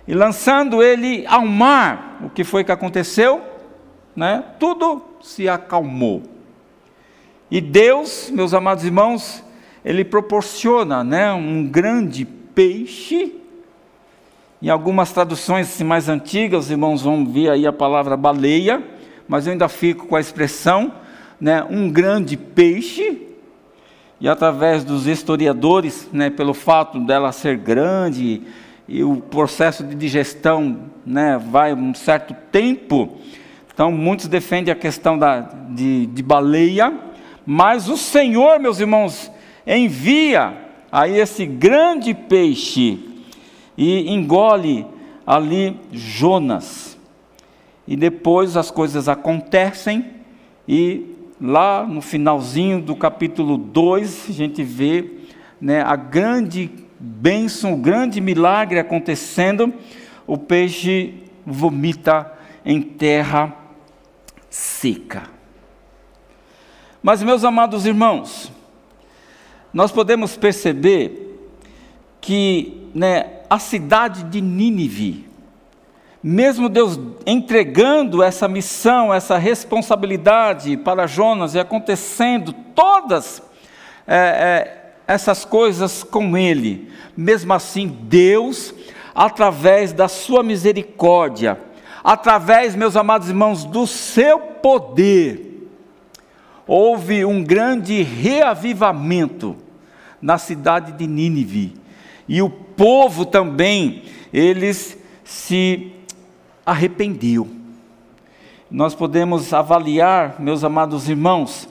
E 0.07 0.15
lançando 0.15 0.83
ele 0.83 1.27
ao 1.27 1.45
mar, 1.45 2.21
o 2.25 2.31
que 2.31 2.43
foi 2.43 2.65
que 2.65 2.73
aconteceu? 2.73 3.43
Né? 4.17 4.43
Tudo 4.59 5.03
se 5.21 5.49
acalmou. 5.49 6.23
E 7.51 7.61
Deus, 7.61 8.31
meus 8.31 8.55
amados 8.55 8.85
irmãos, 8.85 9.45
ele 9.85 10.05
proporciona 10.05 11.05
né, 11.05 11.33
um 11.33 11.67
grande 11.67 12.25
peixe. 12.25 13.35
Em 14.61 14.69
algumas 14.69 15.13
traduções 15.13 15.69
assim, 15.69 15.85
mais 15.85 16.09
antigas, 16.09 16.65
os 16.65 16.71
irmãos 16.71 17.03
vão 17.03 17.25
ver 17.25 17.51
aí 17.51 17.67
a 17.67 17.73
palavra 17.73 18.17
baleia, 18.17 18.83
mas 19.29 19.47
eu 19.47 19.53
ainda 19.53 19.69
fico 19.69 20.07
com 20.07 20.17
a 20.17 20.21
expressão, 20.21 20.93
né, 21.41 21.65
um 21.71 21.89
grande 21.91 22.37
peixe, 22.37 23.28
e 24.21 24.29
através 24.29 24.85
dos 24.85 25.07
historiadores, 25.07 26.09
né, 26.13 26.29
pelo 26.31 26.53
fato 26.53 26.99
dela 26.99 27.31
ser 27.33 27.57
grande 27.57 28.43
e 28.89 29.05
o 29.05 29.17
processo 29.17 29.85
de 29.85 29.95
digestão 29.95 30.91
né, 31.07 31.39
vai 31.39 31.75
um 31.75 31.95
certo 31.95 32.35
tempo, 32.51 33.19
então 33.73 33.93
muitos 33.93 34.27
defendem 34.27 34.73
a 34.73 34.77
questão 34.77 35.19
da, 35.19 35.41
de, 35.41 36.07
de 36.07 36.23
baleia, 36.23 36.93
mas 37.47 37.89
o 37.89 37.97
Senhor, 37.97 38.59
meus 38.59 38.81
irmãos, 38.81 39.31
envia 39.67 40.57
aí 40.91 41.19
esse 41.19 41.47
grande 41.47 42.13
peixe 42.13 42.99
e 43.77 44.13
engole 44.13 44.85
ali 45.27 45.79
Jonas. 45.93 46.99
E 47.87 47.97
depois 47.97 48.57
as 48.57 48.71
coisas 48.71 49.09
acontecem 49.09 50.05
e 50.67 51.08
lá 51.41 51.87
no 51.87 52.01
finalzinho 52.01 52.81
do 52.81 52.97
capítulo 52.97 53.57
2, 53.57 54.27
a 54.29 54.33
gente 54.33 54.63
vê 54.63 55.19
né, 55.61 55.83
a 55.83 55.97
grande 55.97 56.71
bênção, 56.99 57.75
o 57.75 57.77
grande 57.77 58.21
milagre 58.21 58.79
acontecendo, 58.79 59.73
o 60.27 60.37
peixe 60.37 61.15
vomita 61.47 62.33
em 62.65 62.83
terra 62.83 63.57
seca. 64.51 65.25
Mas, 67.03 67.23
meus 67.23 67.45
amados 67.45 67.87
irmãos, 67.87 68.53
nós 69.73 69.93
podemos 69.93 70.37
perceber 70.37 71.39
que 72.21 72.91
né, 72.95 73.43
a 73.49 73.59
cidade 73.59 74.25
de 74.25 74.41
Nínive, 74.41 75.28
mesmo 76.23 76.69
Deus 76.69 76.99
entregando 77.25 78.23
essa 78.23 78.49
missão, 78.49 79.15
essa 79.15 79.39
responsabilidade 79.39 80.77
para 80.77 81.07
Jonas 81.07 81.55
e 81.55 81.61
acontecendo 81.61 82.53
todas 82.75 83.43
é, 84.07 84.17
é, 84.17 84.93
essas 85.07 85.45
coisas 85.45 86.03
com 86.03 86.37
ele, 86.37 86.91
mesmo 87.17 87.53
assim, 87.53 87.87
Deus, 87.87 88.75
através 89.15 89.93
da 89.93 90.09
sua 90.09 90.43
misericórdia, 90.43 91.59
através, 92.03 92.75
meus 92.75 92.97
amados 92.97 93.29
irmãos, 93.29 93.65
do 93.65 93.87
seu 93.87 94.39
poder, 94.39 95.69
houve 96.67 97.25
um 97.25 97.45
grande 97.45 98.03
reavivamento 98.03 99.57
na 100.21 100.37
cidade 100.37 100.93
de 100.93 101.07
Nínive, 101.07 101.75
e 102.29 102.43
o 102.43 102.51
povo 102.51 103.25
também, 103.25 104.03
eles 104.33 104.99
se 105.25 105.98
arrependeu. 106.69 107.49
Nós 108.71 108.95
podemos 108.95 109.55
avaliar, 109.55 110.39
meus 110.39 110.63
amados 110.63 111.09
irmãos, 111.09 111.67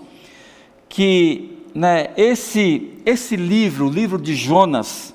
que 0.89 1.59
né, 1.75 2.09
esse, 2.17 2.93
esse 3.05 3.35
livro, 3.35 3.85
o 3.85 3.91
livro 3.91 4.19
de 4.19 4.33
Jonas, 4.33 5.13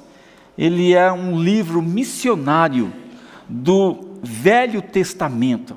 ele 0.56 0.94
é 0.94 1.10
um 1.10 1.36
livro 1.42 1.82
missionário 1.82 2.92
do 3.48 4.18
Velho 4.22 4.80
Testamento. 4.80 5.76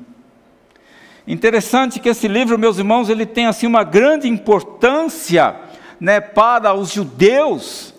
Interessante 1.28 2.00
que 2.00 2.10
esse 2.10 2.28
livro, 2.28 2.60
meus 2.60 2.78
irmãos, 2.78 3.10
ele 3.10 3.26
tem 3.26 3.48
assim 3.48 3.66
uma 3.66 3.84
grande 3.84 4.28
importância 4.28 5.56
né, 6.00 6.22
para 6.22 6.76
os 6.76 6.92
judeus, 6.92 7.96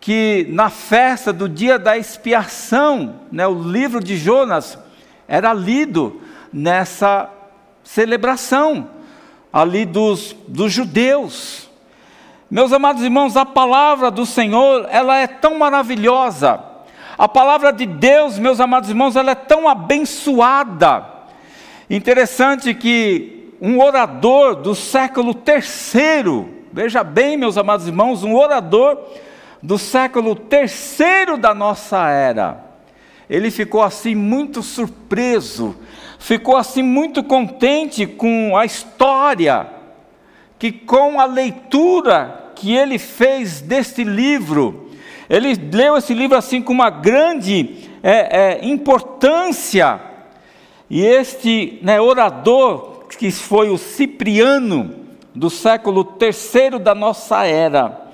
que 0.00 0.46
na 0.48 0.70
festa 0.70 1.30
do 1.34 1.46
dia 1.46 1.78
da 1.78 1.98
expiação, 1.98 3.20
né, 3.30 3.46
o 3.46 3.62
livro 3.62 4.02
de 4.02 4.16
Jonas 4.16 4.78
era 5.28 5.52
lido 5.52 6.20
nessa 6.52 7.30
celebração 7.82 8.88
ali 9.52 9.84
dos, 9.84 10.34
dos 10.48 10.72
judeus. 10.72 11.70
Meus 12.50 12.72
amados 12.72 13.02
irmãos, 13.02 13.36
a 13.36 13.46
palavra 13.46 14.10
do 14.10 14.26
Senhor, 14.26 14.86
ela 14.90 15.18
é 15.18 15.26
tão 15.26 15.58
maravilhosa. 15.58 16.60
A 17.16 17.28
palavra 17.28 17.72
de 17.72 17.86
Deus, 17.86 18.38
meus 18.38 18.58
amados 18.58 18.88
irmãos, 18.88 19.14
ela 19.14 19.30
é 19.30 19.36
tão 19.36 19.68
abençoada. 19.68 21.06
Interessante 21.88 22.74
que 22.74 23.54
um 23.60 23.80
orador 23.80 24.56
do 24.56 24.74
século 24.74 25.32
terceiro, 25.32 26.48
veja 26.72 27.04
bem, 27.04 27.36
meus 27.36 27.56
amados 27.56 27.86
irmãos, 27.86 28.24
um 28.24 28.34
orador 28.34 28.98
do 29.62 29.78
século 29.78 30.34
terceiro 30.34 31.38
da 31.38 31.54
nossa 31.54 32.08
era, 32.08 32.63
ele 33.28 33.50
ficou 33.50 33.82
assim 33.82 34.14
muito 34.14 34.62
surpreso, 34.62 35.74
ficou 36.18 36.56
assim 36.56 36.82
muito 36.82 37.22
contente 37.22 38.06
com 38.06 38.56
a 38.56 38.64
história, 38.64 39.66
que 40.58 40.70
com 40.70 41.20
a 41.20 41.24
leitura 41.24 42.52
que 42.54 42.74
ele 42.74 42.98
fez 42.98 43.60
deste 43.60 44.04
livro, 44.04 44.90
ele 45.28 45.54
leu 45.72 45.96
esse 45.96 46.12
livro 46.14 46.36
assim 46.36 46.60
com 46.60 46.72
uma 46.72 46.90
grande 46.90 47.90
é, 48.02 48.58
é, 48.60 48.64
importância, 48.64 50.00
e 50.88 51.00
este 51.00 51.78
né, 51.82 52.00
orador, 52.00 53.06
que 53.18 53.30
foi 53.30 53.70
o 53.70 53.78
Cipriano, 53.78 55.04
do 55.34 55.50
século 55.50 56.04
terceiro 56.04 56.78
da 56.78 56.94
nossa 56.94 57.44
era, 57.44 58.04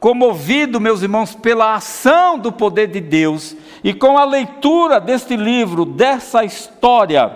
comovido, 0.00 0.80
meus 0.80 1.02
irmãos, 1.02 1.34
pela 1.34 1.74
ação 1.74 2.38
do 2.38 2.50
poder 2.50 2.88
de 2.88 3.00
Deus 3.00 3.56
e 3.84 3.92
com 3.92 4.18
a 4.18 4.24
leitura 4.24 4.98
deste 4.98 5.36
livro, 5.36 5.84
dessa 5.84 6.42
história, 6.42 7.30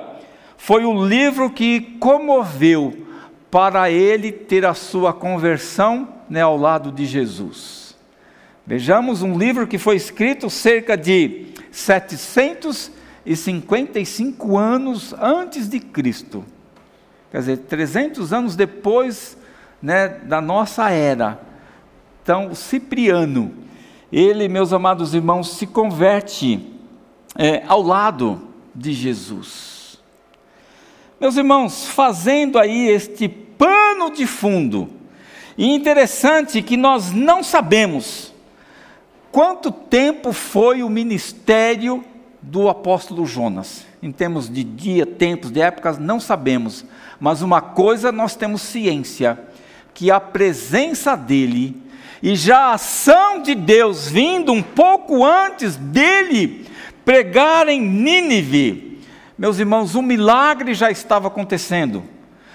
foi 0.57 0.85
o 0.85 1.07
livro 1.07 1.51
que 1.51 1.83
comoveu 2.01 3.07
para 3.51 3.91
ele 3.91 4.33
ter 4.33 4.65
a 4.65 4.73
sua 4.73 5.13
conversão 5.13 6.09
né, 6.29 6.41
ao 6.41 6.57
lado 6.57 6.91
de 6.91 7.07
Jesus. 7.07 7.95
Vejamos 8.67 9.23
um 9.23 9.39
livro 9.39 9.67
que 9.67 9.77
foi 9.79 9.97
escrito 9.97 10.49
cerca 10.51 10.97
de 10.97 11.49
755 11.71 14.57
anos 14.57 15.15
antes 15.21 15.69
de 15.69 15.79
Cristo. 15.79 16.43
Quer 17.31 17.41
dizer, 17.41 17.59
300 17.59 18.33
anos 18.33 18.57
depois 18.57 19.37
né, 19.83 20.09
da 20.09 20.41
nossa 20.41 20.89
era 20.91 21.47
então, 22.29 22.55
Cipriano, 22.55 23.55
ele, 24.13 24.49
meus 24.49 24.73
amados 24.73 25.15
irmãos, 25.15 25.57
se 25.57 25.67
converte 25.67 26.61
é, 27.37 27.63
ao 27.67 27.83
lado 27.83 28.41
de 28.75 28.93
Jesus. 28.93 29.99
Meus 31.21 31.37
irmãos, 31.37 31.87
fazendo 31.87 32.59
aí 32.59 32.89
este 32.89 33.29
pano 33.29 34.11
de 34.11 34.27
fundo, 34.27 34.89
e 35.57 35.75
interessante 35.75 36.63
que 36.63 36.77
nós 36.77 37.13
não 37.13 37.43
sabemos 37.43 38.33
quanto 39.33 39.71
tempo 39.71 40.33
foi 40.33 40.83
o 40.83 40.89
ministério 40.89 42.05
do 42.41 42.69
apóstolo 42.69 43.27
Jonas. 43.27 43.85
Em 44.03 44.13
termos 44.13 44.49
de 44.49 44.63
dia, 44.63 45.05
tempos, 45.05 45.51
de 45.51 45.61
épocas, 45.61 45.99
não 45.99 46.21
sabemos. 46.21 46.85
Mas 47.19 47.43
uma 47.43 47.61
coisa 47.61 48.13
nós 48.13 48.37
temos 48.37 48.63
ciência: 48.63 49.39
que 49.93 50.11
a 50.11 50.21
presença 50.21 51.17
dele 51.17 51.77
e 52.23 52.35
já 52.35 52.59
a 52.59 52.75
ação 52.75 53.43
de 53.43 53.55
Deus 53.55 54.09
vindo 54.09 54.53
um 54.53 54.63
pouco 54.63 55.25
antes 55.25 55.77
dele 55.77 56.67
pregar 57.05 57.69
em 57.69 57.81
Nínive, 57.81 59.01
meus 59.39 59.59
irmãos, 59.61 59.95
um 59.95 60.03
milagre 60.03 60.75
já 60.75 60.91
estava 60.91 61.29
acontecendo. 61.29 62.03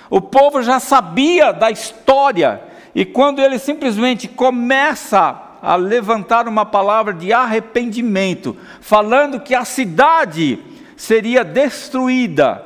O 0.10 0.20
povo 0.20 0.62
já 0.62 0.80
sabia 0.82 1.54
da 1.54 1.72
história, 1.72 2.62
e 2.94 3.06
quando 3.06 3.42
ele 3.42 3.58
simplesmente 3.58 4.28
começa 4.28 5.42
a 5.62 5.78
levantar 5.78 6.46
uma 6.46 6.66
palavra 6.66 7.14
de 7.14 7.32
arrependimento, 7.32 8.58
falando 8.82 9.40
que 9.40 9.56
a 9.56 9.64
cidade 9.64 10.60
seria 10.98 11.44
destruída, 11.44 12.64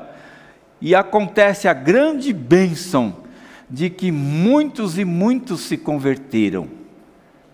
e 0.81 0.95
acontece 0.95 1.67
a 1.67 1.73
grande 1.73 2.33
bênção 2.33 3.17
de 3.69 3.89
que 3.89 4.11
muitos 4.11 4.97
e 4.97 5.05
muitos 5.05 5.61
se 5.61 5.77
converteram. 5.77 6.67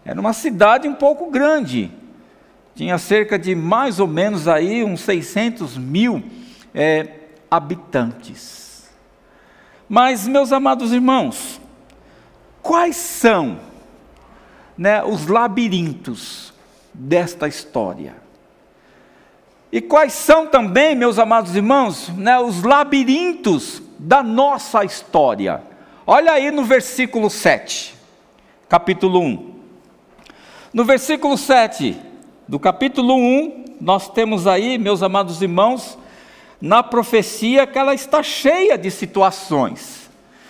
Era 0.05 0.19
uma 0.19 0.33
cidade 0.33 0.87
um 0.87 0.93
pouco 0.93 1.31
grande, 1.31 1.91
tinha 2.75 2.97
cerca 2.97 3.37
de 3.37 3.55
mais 3.55 3.99
ou 3.99 4.07
menos 4.07 4.47
aí 4.47 4.83
uns 4.83 5.01
600 5.01 5.77
mil 5.77 6.23
é, 6.73 7.07
habitantes. 7.49 8.89
Mas, 9.87 10.27
meus 10.27 10.51
amados 10.51 10.91
irmãos, 10.91 11.61
quais 12.61 12.95
são 12.95 13.59
né, 14.77 15.03
os 15.03 15.27
labirintos 15.27 16.53
desta 16.93 17.47
história? 17.47 18.15
E 19.71 19.81
quais 19.81 20.13
são 20.13 20.47
também, 20.47 20.95
meus 20.95 21.17
amados 21.17 21.55
irmãos, 21.55 22.09
né, 22.09 22.39
os 22.39 22.63
labirintos 22.63 23.81
da 23.97 24.21
nossa 24.21 24.83
história? 24.83 25.61
Olha 26.05 26.33
aí 26.33 26.51
no 26.51 26.63
versículo 26.63 27.29
7, 27.29 27.95
capítulo 28.67 29.19
1. 29.19 29.52
No 30.73 30.83
versículo 30.83 31.37
7 31.37 31.95
do 32.47 32.59
capítulo 32.59 33.13
1, 33.15 33.77
nós 33.79 34.09
temos 34.09 34.47
aí, 34.47 34.79
meus 34.79 35.03
amados 35.03 35.39
irmãos, 35.39 35.99
na 36.59 36.81
profecia 36.81 37.67
que 37.67 37.77
ela 37.77 37.93
está 37.93 38.23
cheia 38.23 38.75
de 38.75 38.89
situações, 38.89 40.09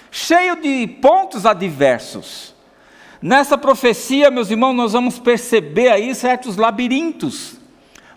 cheio 0.09 0.55
de 0.55 0.88
pontos 0.88 1.45
adversos. 1.45 2.55
Nessa 3.21 3.57
profecia, 3.57 4.31
meus 4.31 4.49
irmãos, 4.49 4.71
nós 4.71 4.93
vamos 4.93 5.19
perceber 5.19 5.89
aí 5.89 6.15
certos 6.15 6.55
labirintos, 6.55 7.57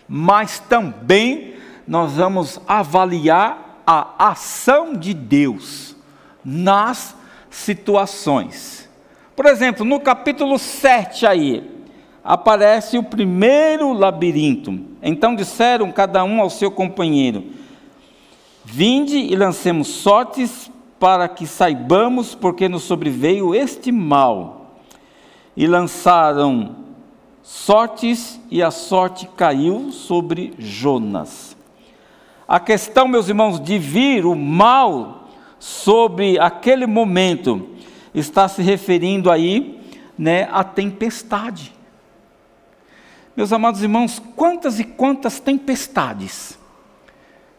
mas 0.07 0.59
também 0.59 1.55
nós 1.85 2.13
vamos 2.13 2.57
avaliar 2.65 3.81
a 3.85 4.29
ação 4.29 4.93
de 4.93 5.13
Deus 5.13 5.93
nas 6.43 7.13
situações. 7.49 8.89
Por 9.35 9.45
exemplo, 9.45 9.83
no 9.83 9.99
capítulo 9.99 10.57
7 10.57 11.27
aí, 11.27 11.76
aparece 12.27 12.97
o 12.97 13.03
primeiro 13.03 13.93
labirinto. 13.93 14.77
Então 15.01 15.33
disseram 15.33 15.89
cada 15.93 16.25
um 16.25 16.41
ao 16.41 16.49
seu 16.49 16.69
companheiro: 16.69 17.45
Vinde 18.65 19.17
e 19.17 19.33
lancemos 19.33 19.87
sortes 19.87 20.69
para 20.99 21.29
que 21.29 21.47
saibamos 21.47 22.35
porque 22.35 22.67
nos 22.67 22.83
sobreveio 22.83 23.55
este 23.55 23.93
mal. 23.93 24.75
E 25.55 25.65
lançaram 25.65 26.75
sortes 27.41 28.39
e 28.51 28.61
a 28.61 28.71
sorte 28.71 29.27
caiu 29.37 29.89
sobre 29.93 30.53
Jonas. 30.59 31.55
A 32.45 32.59
questão, 32.59 33.07
meus 33.07 33.29
irmãos, 33.29 33.59
de 33.59 33.79
vir 33.79 34.25
o 34.25 34.35
mal 34.35 35.29
sobre 35.57 36.37
aquele 36.39 36.85
momento 36.85 37.69
está 38.13 38.47
se 38.49 38.61
referindo 38.61 39.31
aí, 39.31 39.81
né, 40.17 40.47
à 40.51 40.63
tempestade. 40.63 41.76
Meus 43.37 43.53
amados 43.53 43.83
irmãos, 43.83 44.19
quantas 44.35 44.79
e 44.79 44.83
quantas 44.83 45.39
tempestades 45.39 46.57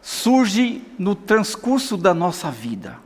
surgem 0.01 0.81
no 0.99 1.15
transcurso 1.15 1.95
da 1.95 2.13
nossa 2.13 2.51
vida. 2.51 2.97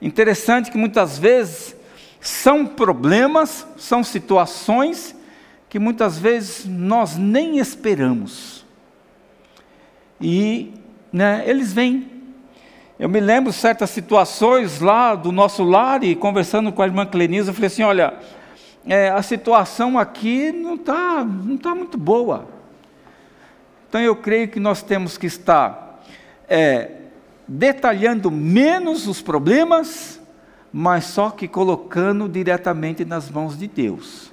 Interessante 0.00 0.72
que 0.72 0.76
muitas 0.76 1.16
vezes 1.16 1.76
são 2.20 2.66
problemas, 2.66 3.64
são 3.76 4.02
situações 4.02 5.14
que 5.68 5.78
muitas 5.78 6.18
vezes 6.18 6.64
nós 6.64 7.16
nem 7.16 7.58
esperamos. 7.58 8.66
E 10.20 10.74
né, 11.12 11.44
eles 11.46 11.72
vêm. 11.72 12.10
Eu 12.98 13.08
me 13.08 13.20
lembro 13.20 13.52
certas 13.52 13.90
situações 13.90 14.80
lá 14.80 15.14
do 15.14 15.30
nosso 15.30 15.62
lar 15.62 16.02
e 16.02 16.16
conversando 16.16 16.72
com 16.72 16.82
a 16.82 16.86
irmã 16.86 17.06
Clenisa, 17.06 17.50
eu 17.50 17.54
falei 17.54 17.68
assim: 17.68 17.84
olha, 17.84 18.18
é, 18.86 19.10
a 19.10 19.22
situação 19.22 19.98
aqui 19.98 20.50
não 20.50 20.74
está 20.74 21.24
não 21.24 21.56
tá 21.56 21.74
muito 21.74 21.96
boa. 21.96 22.46
Então 23.88 24.00
eu 24.00 24.16
creio 24.16 24.48
que 24.48 24.58
nós 24.58 24.82
temos 24.82 25.18
que 25.18 25.26
estar 25.26 26.02
é, 26.48 26.90
detalhando 27.46 28.30
menos 28.30 29.06
os 29.06 29.20
problemas, 29.20 30.20
mas 30.72 31.04
só 31.04 31.30
que 31.30 31.46
colocando 31.46 32.28
diretamente 32.28 33.04
nas 33.04 33.30
mãos 33.30 33.58
de 33.58 33.68
Deus. 33.68 34.32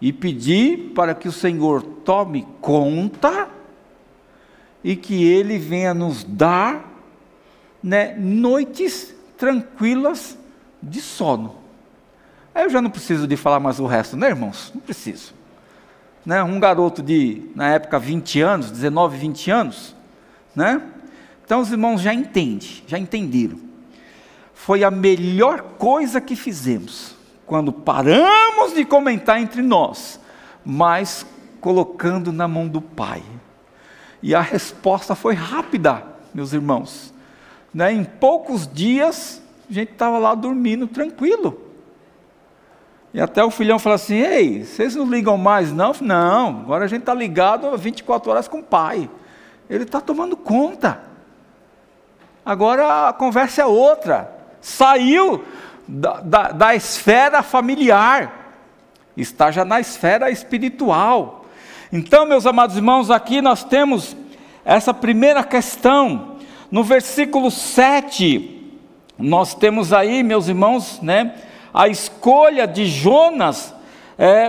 E 0.00 0.12
pedir 0.12 0.92
para 0.94 1.14
que 1.14 1.28
o 1.28 1.32
Senhor 1.32 1.82
tome 1.82 2.46
conta 2.60 3.48
e 4.82 4.94
que 4.94 5.24
Ele 5.24 5.58
venha 5.58 5.94
nos 5.94 6.22
dar 6.24 6.92
né, 7.82 8.14
noites 8.16 9.14
tranquilas 9.36 10.38
de 10.82 11.00
sono. 11.00 11.63
Aí 12.54 12.62
eu 12.62 12.70
já 12.70 12.80
não 12.80 12.90
preciso 12.90 13.26
de 13.26 13.36
falar 13.36 13.58
mais 13.58 13.80
o 13.80 13.86
resto, 13.86 14.16
né, 14.16 14.28
irmãos? 14.28 14.70
Não 14.74 14.80
preciso. 14.80 15.34
Né? 16.24 16.42
Um 16.42 16.60
garoto 16.60 17.02
de, 17.02 17.50
na 17.54 17.70
época, 17.70 17.98
20 17.98 18.40
anos, 18.40 18.70
19, 18.70 19.18
20 19.18 19.50
anos, 19.50 19.96
né? 20.54 20.80
Então 21.44 21.60
os 21.60 21.70
irmãos 21.70 22.00
já 22.00 22.14
entendem, 22.14 22.82
já 22.86 22.98
entenderam. 22.98 23.58
Foi 24.54 24.84
a 24.84 24.90
melhor 24.90 25.62
coisa 25.76 26.20
que 26.20 26.36
fizemos 26.36 27.14
quando 27.44 27.72
paramos 27.72 28.72
de 28.72 28.84
comentar 28.84 29.40
entre 29.40 29.60
nós, 29.60 30.18
mas 30.64 31.26
colocando 31.60 32.32
na 32.32 32.48
mão 32.48 32.68
do 32.68 32.80
Pai. 32.80 33.22
E 34.22 34.34
a 34.34 34.40
resposta 34.40 35.14
foi 35.14 35.34
rápida, 35.34 36.02
meus 36.32 36.52
irmãos. 36.54 37.12
Né? 37.74 37.92
Em 37.92 38.04
poucos 38.04 38.66
dias, 38.66 39.42
a 39.68 39.72
gente 39.72 39.92
estava 39.92 40.18
lá 40.18 40.34
dormindo 40.34 40.86
tranquilo. 40.86 41.63
E 43.14 43.20
até 43.20 43.44
o 43.44 43.50
filhão 43.50 43.78
fala 43.78 43.94
assim: 43.94 44.16
Ei, 44.16 44.64
vocês 44.64 44.96
não 44.96 45.06
ligam 45.06 45.38
mais, 45.38 45.72
não? 45.72 45.94
Não, 46.00 46.48
agora 46.62 46.84
a 46.84 46.88
gente 46.88 47.02
está 47.02 47.14
ligado 47.14 47.74
24 47.78 48.28
horas 48.28 48.48
com 48.48 48.58
o 48.58 48.62
pai. 48.62 49.08
Ele 49.70 49.84
está 49.84 50.00
tomando 50.00 50.36
conta. 50.36 51.00
Agora 52.44 53.08
a 53.08 53.12
conversa 53.12 53.62
é 53.62 53.66
outra. 53.66 54.34
Saiu 54.60 55.44
da, 55.86 56.20
da, 56.22 56.42
da 56.50 56.74
esfera 56.74 57.40
familiar, 57.40 58.56
está 59.16 59.52
já 59.52 59.64
na 59.64 59.78
esfera 59.78 60.28
espiritual. 60.28 61.46
Então, 61.92 62.26
meus 62.26 62.46
amados 62.46 62.74
irmãos, 62.74 63.12
aqui 63.12 63.40
nós 63.40 63.62
temos 63.62 64.16
essa 64.64 64.92
primeira 64.92 65.44
questão. 65.44 66.34
No 66.68 66.82
versículo 66.82 67.52
7, 67.52 68.72
nós 69.16 69.54
temos 69.54 69.92
aí, 69.92 70.24
meus 70.24 70.48
irmãos, 70.48 71.00
né? 71.00 71.32
A 71.74 71.88
escolha 71.88 72.68
de 72.68 72.86
Jonas 72.86 73.74
é 74.16 74.48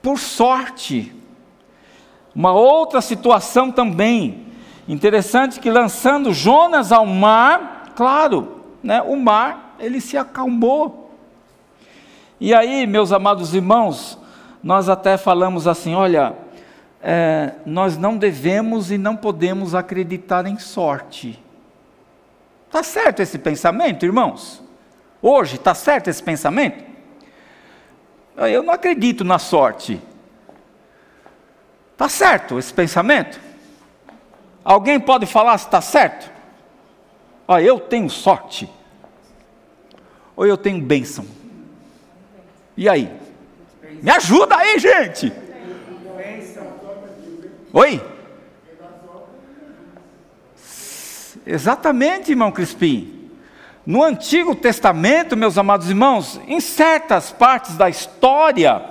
por 0.00 0.18
sorte. 0.18 1.14
Uma 2.34 2.54
outra 2.54 3.02
situação 3.02 3.70
também 3.70 4.46
interessante 4.88 5.60
que 5.60 5.70
lançando 5.70 6.32
Jonas 6.32 6.90
ao 6.90 7.04
mar, 7.04 7.92
claro, 7.94 8.64
né, 8.82 9.02
o 9.02 9.14
mar 9.14 9.76
ele 9.78 10.00
se 10.00 10.16
acalmou. 10.16 11.14
E 12.40 12.54
aí, 12.54 12.86
meus 12.86 13.12
amados 13.12 13.54
irmãos, 13.54 14.18
nós 14.62 14.88
até 14.88 15.18
falamos 15.18 15.66
assim: 15.66 15.94
olha, 15.94 16.34
é, 17.02 17.52
nós 17.66 17.98
não 17.98 18.16
devemos 18.16 18.90
e 18.90 18.96
não 18.96 19.14
podemos 19.14 19.74
acreditar 19.74 20.46
em 20.46 20.58
sorte. 20.58 21.38
Está 22.66 22.82
certo 22.82 23.20
esse 23.20 23.38
pensamento, 23.38 24.06
irmãos? 24.06 24.63
Hoje, 25.26 25.56
está 25.56 25.74
certo 25.74 26.10
esse 26.10 26.22
pensamento? 26.22 26.84
Eu 28.36 28.62
não 28.62 28.74
acredito 28.74 29.24
na 29.24 29.38
sorte. 29.38 29.98
Está 31.92 32.10
certo 32.10 32.58
esse 32.58 32.74
pensamento? 32.74 33.40
Alguém 34.62 35.00
pode 35.00 35.24
falar 35.24 35.56
se 35.56 35.64
está 35.64 35.80
certo? 35.80 36.30
Ó, 37.48 37.58
eu 37.58 37.80
tenho 37.80 38.10
sorte. 38.10 38.70
Ou 40.36 40.46
eu 40.46 40.58
tenho 40.58 40.78
bênção? 40.82 41.24
E 42.76 42.86
aí? 42.86 43.10
Me 44.02 44.10
ajuda 44.10 44.56
aí, 44.56 44.78
gente! 44.78 45.32
Oi? 47.72 48.06
Exatamente, 51.46 52.32
irmão 52.32 52.52
Crispim. 52.52 53.13
No 53.86 54.02
Antigo 54.02 54.54
Testamento, 54.54 55.36
meus 55.36 55.58
amados 55.58 55.90
irmãos, 55.90 56.40
em 56.46 56.58
certas 56.58 57.30
partes 57.30 57.76
da 57.76 57.90
história, 57.90 58.82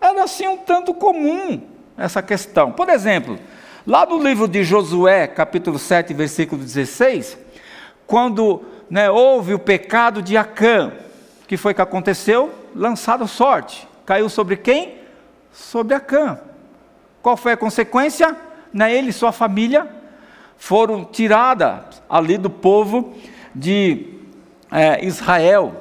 era 0.00 0.22
assim 0.22 0.46
um 0.46 0.56
tanto 0.56 0.94
comum 0.94 1.60
essa 1.96 2.22
questão. 2.22 2.70
Por 2.70 2.88
exemplo, 2.88 3.36
lá 3.84 4.06
no 4.06 4.22
livro 4.22 4.46
de 4.46 4.62
Josué, 4.62 5.26
capítulo 5.26 5.76
7, 5.76 6.14
versículo 6.14 6.62
16, 6.62 7.36
quando 8.06 8.62
né, 8.88 9.10
houve 9.10 9.54
o 9.54 9.58
pecado 9.58 10.22
de 10.22 10.36
Acã, 10.36 10.92
que 11.48 11.56
foi 11.56 11.74
que 11.74 11.82
aconteceu? 11.82 12.54
Lançado 12.76 13.26
sorte. 13.26 13.88
Caiu 14.06 14.28
sobre 14.28 14.56
quem? 14.56 14.98
Sobre 15.52 15.94
Acã. 15.94 16.38
Qual 17.20 17.36
foi 17.36 17.52
a 17.52 17.56
consequência? 17.56 18.36
Né, 18.72 18.94
ele 18.94 19.10
e 19.10 19.12
sua 19.12 19.32
família 19.32 19.88
foram 20.56 21.04
tiradas 21.04 22.00
ali 22.08 22.38
do 22.38 22.50
povo 22.50 23.16
de 23.52 24.17
é, 24.70 25.04
Israel. 25.04 25.74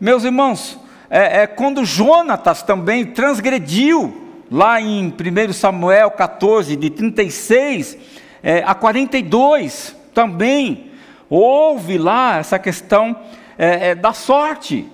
Meus 0.00 0.24
irmãos, 0.24 0.78
é, 1.08 1.42
é, 1.42 1.46
quando 1.46 1.84
Jonatas 1.84 2.62
também 2.62 3.06
transgrediu, 3.06 4.22
lá 4.50 4.80
em 4.80 5.08
1 5.08 5.52
Samuel 5.52 6.10
14, 6.10 6.76
de 6.76 6.90
36 6.90 7.96
é, 8.42 8.62
a 8.66 8.74
42, 8.74 9.96
também 10.12 10.90
houve 11.30 11.96
lá 11.96 12.38
essa 12.38 12.58
questão 12.58 13.16
é, 13.56 13.90
é, 13.90 13.94
da 13.94 14.12
sorte. 14.12 14.86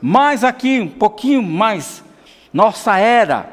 Mas 0.00 0.42
aqui, 0.42 0.80
um 0.80 0.88
pouquinho 0.88 1.42
mais, 1.42 2.02
nossa 2.52 2.98
era, 2.98 3.48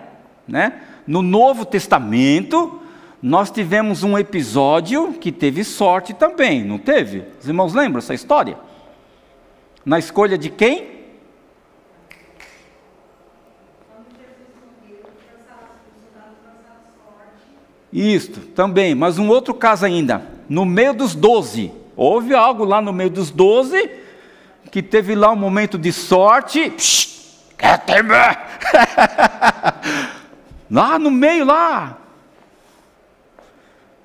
né? 0.47 0.73
no 1.05 1.21
Novo 1.21 1.65
Testamento, 1.65 2.81
nós 3.21 3.51
tivemos 3.51 4.03
um 4.03 4.17
episódio 4.17 5.13
que 5.13 5.31
teve 5.31 5.63
sorte 5.63 6.13
também, 6.13 6.63
não 6.63 6.79
teve? 6.79 7.23
Os 7.39 7.47
irmãos 7.47 7.73
lembram 7.73 7.99
essa 7.99 8.15
história? 8.15 8.57
Na 9.85 9.99
escolha 9.99 10.37
de 10.37 10.49
quem? 10.49 10.89
Isto, 17.93 18.39
também, 18.39 18.95
mas 18.95 19.19
um 19.19 19.27
outro 19.27 19.53
caso 19.53 19.85
ainda, 19.85 20.25
no 20.47 20.65
meio 20.65 20.93
dos 20.93 21.13
doze, 21.13 21.71
houve 21.95 22.33
algo 22.33 22.63
lá 22.63 22.81
no 22.81 22.93
meio 22.93 23.09
dos 23.09 23.29
doze, 23.29 23.91
que 24.71 24.81
teve 24.81 25.13
lá 25.13 25.31
um 25.31 25.35
momento 25.35 25.77
de 25.77 25.91
sorte, 25.91 26.73
quer 27.57 27.77
temer? 27.79 28.39
lá 30.71 30.97
no 30.97 31.11
meio 31.11 31.43
lá, 31.43 32.00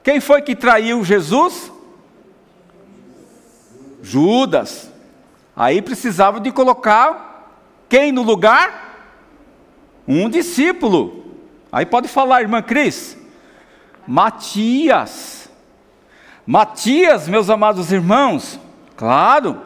quem 0.07 0.21
foi 0.21 0.41
que 0.41 0.55
traiu 0.55 1.05
Jesus? 1.05 1.73
Judas. 4.01 4.89
Aí 5.57 5.83
precisava 5.83 6.39
de 6.39 6.53
colocar 6.53 7.59
quem 7.89 8.13
no 8.13 8.23
lugar? 8.23 9.25
Um 10.07 10.31
discípulo. 10.31 11.25
Aí 11.73 11.85
pode 11.85 12.07
falar, 12.07 12.43
irmã 12.43 12.63
Cris. 12.63 13.19
Matias. 14.07 15.51
Matias, 16.47 17.27
meus 17.27 17.51
amados 17.51 17.91
irmãos, 17.91 18.61
claro, 18.97 19.63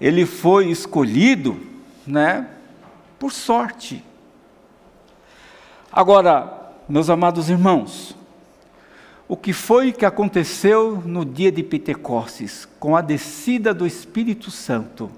ele 0.00 0.24
foi 0.24 0.70
escolhido, 0.70 1.60
né, 2.06 2.48
por 3.18 3.30
sorte. 3.30 4.02
Agora, 5.92 6.72
meus 6.88 7.10
amados 7.10 7.50
irmãos, 7.50 8.16
o 9.32 9.36
que 9.38 9.54
foi 9.54 9.92
que 9.92 10.04
aconteceu 10.04 11.02
no 11.06 11.24
dia 11.24 11.50
de 11.50 11.62
Pentecostes, 11.62 12.68
com 12.78 12.94
a 12.94 13.00
descida 13.00 13.72
do 13.72 13.86
Espírito 13.86 14.50
Santo. 14.50 15.10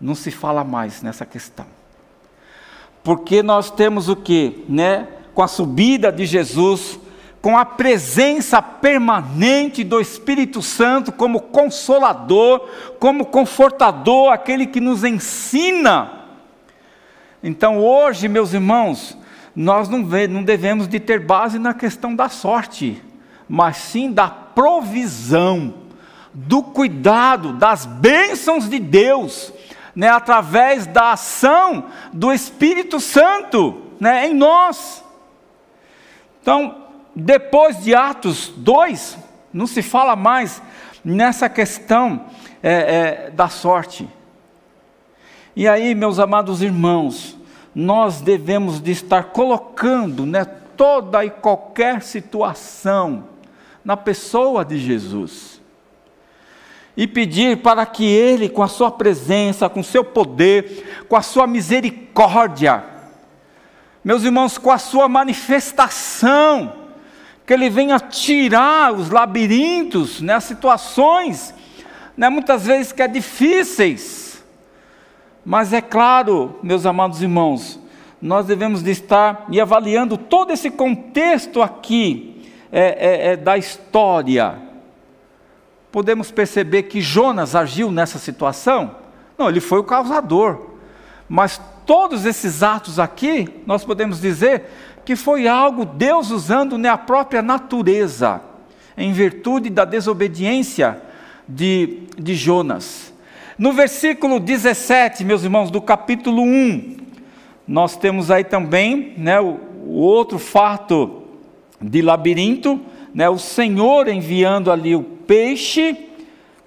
Não 0.00 0.14
se 0.14 0.30
fala 0.30 0.62
mais 0.62 1.02
nessa 1.02 1.26
questão. 1.26 1.66
Porque 3.02 3.42
nós 3.42 3.72
temos 3.72 4.08
o 4.08 4.14
que, 4.14 4.64
né? 4.68 5.08
Com 5.34 5.42
a 5.42 5.48
subida 5.48 6.12
de 6.12 6.24
Jesus, 6.24 6.96
com 7.40 7.58
a 7.58 7.64
presença 7.64 8.62
permanente 8.62 9.82
do 9.82 10.00
Espírito 10.00 10.62
Santo 10.62 11.10
como 11.10 11.40
consolador, 11.40 12.68
como 13.00 13.26
confortador, 13.26 14.32
aquele 14.32 14.64
que 14.64 14.80
nos 14.80 15.02
ensina. 15.02 16.20
Então, 17.42 17.80
hoje, 17.80 18.28
meus 18.28 18.54
irmãos, 18.54 19.18
nós 19.54 19.88
não, 19.88 19.98
não 19.98 20.42
devemos 20.42 20.88
de 20.88 20.98
ter 20.98 21.20
base 21.20 21.58
na 21.58 21.74
questão 21.74 22.14
da 22.14 22.28
sorte, 22.28 23.02
mas 23.48 23.76
sim 23.76 24.10
da 24.10 24.28
provisão, 24.28 25.74
do 26.32 26.62
cuidado, 26.62 27.52
das 27.52 27.84
bênçãos 27.84 28.68
de 28.68 28.78
Deus, 28.78 29.52
né, 29.94 30.08
através 30.08 30.86
da 30.86 31.12
ação 31.12 31.86
do 32.12 32.32
Espírito 32.32 32.98
Santo 32.98 33.82
né, 34.00 34.26
em 34.26 34.34
nós. 34.34 35.04
Então, 36.40 36.86
depois 37.14 37.82
de 37.82 37.94
Atos 37.94 38.48
2, 38.56 39.18
não 39.52 39.66
se 39.66 39.82
fala 39.82 40.16
mais 40.16 40.62
nessa 41.04 41.48
questão 41.48 42.26
é, 42.62 43.26
é, 43.26 43.30
da 43.30 43.48
sorte. 43.48 44.08
E 45.54 45.68
aí, 45.68 45.94
meus 45.94 46.18
amados 46.18 46.62
irmãos, 46.62 47.36
nós 47.74 48.20
devemos 48.20 48.80
de 48.80 48.90
estar 48.90 49.24
colocando 49.24 50.26
né, 50.26 50.44
toda 50.76 51.24
e 51.24 51.30
qualquer 51.30 52.02
situação 52.02 53.24
na 53.84 53.96
pessoa 53.96 54.64
de 54.64 54.78
Jesus. 54.78 55.60
E 56.94 57.06
pedir 57.06 57.58
para 57.58 57.86
que 57.86 58.04
Ele, 58.04 58.48
com 58.48 58.62
a 58.62 58.68
Sua 58.68 58.90
presença, 58.90 59.68
com 59.68 59.80
o 59.80 59.84
seu 59.84 60.04
poder, 60.04 61.04
com 61.08 61.16
a 61.16 61.22
Sua 61.22 61.46
misericórdia, 61.46 62.84
meus 64.04 64.24
irmãos, 64.24 64.58
com 64.58 64.70
a 64.70 64.78
Sua 64.78 65.08
manifestação, 65.08 66.74
que 67.46 67.54
Ele 67.54 67.70
venha 67.70 67.98
tirar 67.98 68.92
os 68.92 69.08
labirintos, 69.08 70.20
né, 70.20 70.34
as 70.34 70.44
situações, 70.44 71.54
né, 72.16 72.28
muitas 72.28 72.66
vezes 72.66 72.92
que 72.92 73.00
é 73.00 73.08
difíceis, 73.08 74.21
mas 75.44 75.72
é 75.72 75.80
claro, 75.80 76.58
meus 76.62 76.86
amados 76.86 77.20
irmãos, 77.20 77.80
nós 78.20 78.46
devemos 78.46 78.82
de 78.82 78.90
estar 78.92 79.46
e 79.50 79.60
avaliando 79.60 80.16
todo 80.16 80.52
esse 80.52 80.70
contexto 80.70 81.60
aqui 81.60 82.42
é, 82.70 82.80
é, 82.80 83.32
é, 83.32 83.36
da 83.36 83.58
história. 83.58 84.56
Podemos 85.90 86.30
perceber 86.30 86.84
que 86.84 87.00
Jonas 87.00 87.56
agiu 87.56 87.90
nessa 87.90 88.18
situação? 88.18 88.94
Não, 89.36 89.48
ele 89.48 89.60
foi 89.60 89.80
o 89.80 89.84
causador. 89.84 90.70
Mas 91.28 91.60
todos 91.84 92.24
esses 92.24 92.62
atos 92.62 92.98
aqui, 92.98 93.62
nós 93.66 93.84
podemos 93.84 94.20
dizer 94.20 94.64
que 95.04 95.16
foi 95.16 95.48
algo 95.48 95.84
Deus 95.84 96.30
usando 96.30 96.78
né, 96.78 96.88
a 96.88 96.96
própria 96.96 97.42
natureza, 97.42 98.40
em 98.96 99.12
virtude 99.12 99.68
da 99.68 99.84
desobediência 99.84 101.02
de, 101.48 102.04
de 102.16 102.34
Jonas. 102.34 103.11
No 103.62 103.72
versículo 103.72 104.40
17, 104.40 105.24
meus 105.24 105.44
irmãos, 105.44 105.70
do 105.70 105.80
capítulo 105.80 106.42
1, 106.42 106.96
nós 107.64 107.94
temos 107.96 108.28
aí 108.28 108.42
também 108.42 109.14
né, 109.16 109.40
o, 109.40 109.56
o 109.86 110.00
outro 110.00 110.36
fato 110.36 111.22
de 111.80 112.02
labirinto, 112.02 112.80
né, 113.14 113.28
o 113.28 113.38
Senhor 113.38 114.08
enviando 114.08 114.72
ali 114.72 114.96
o 114.96 115.04
peixe, 115.04 115.96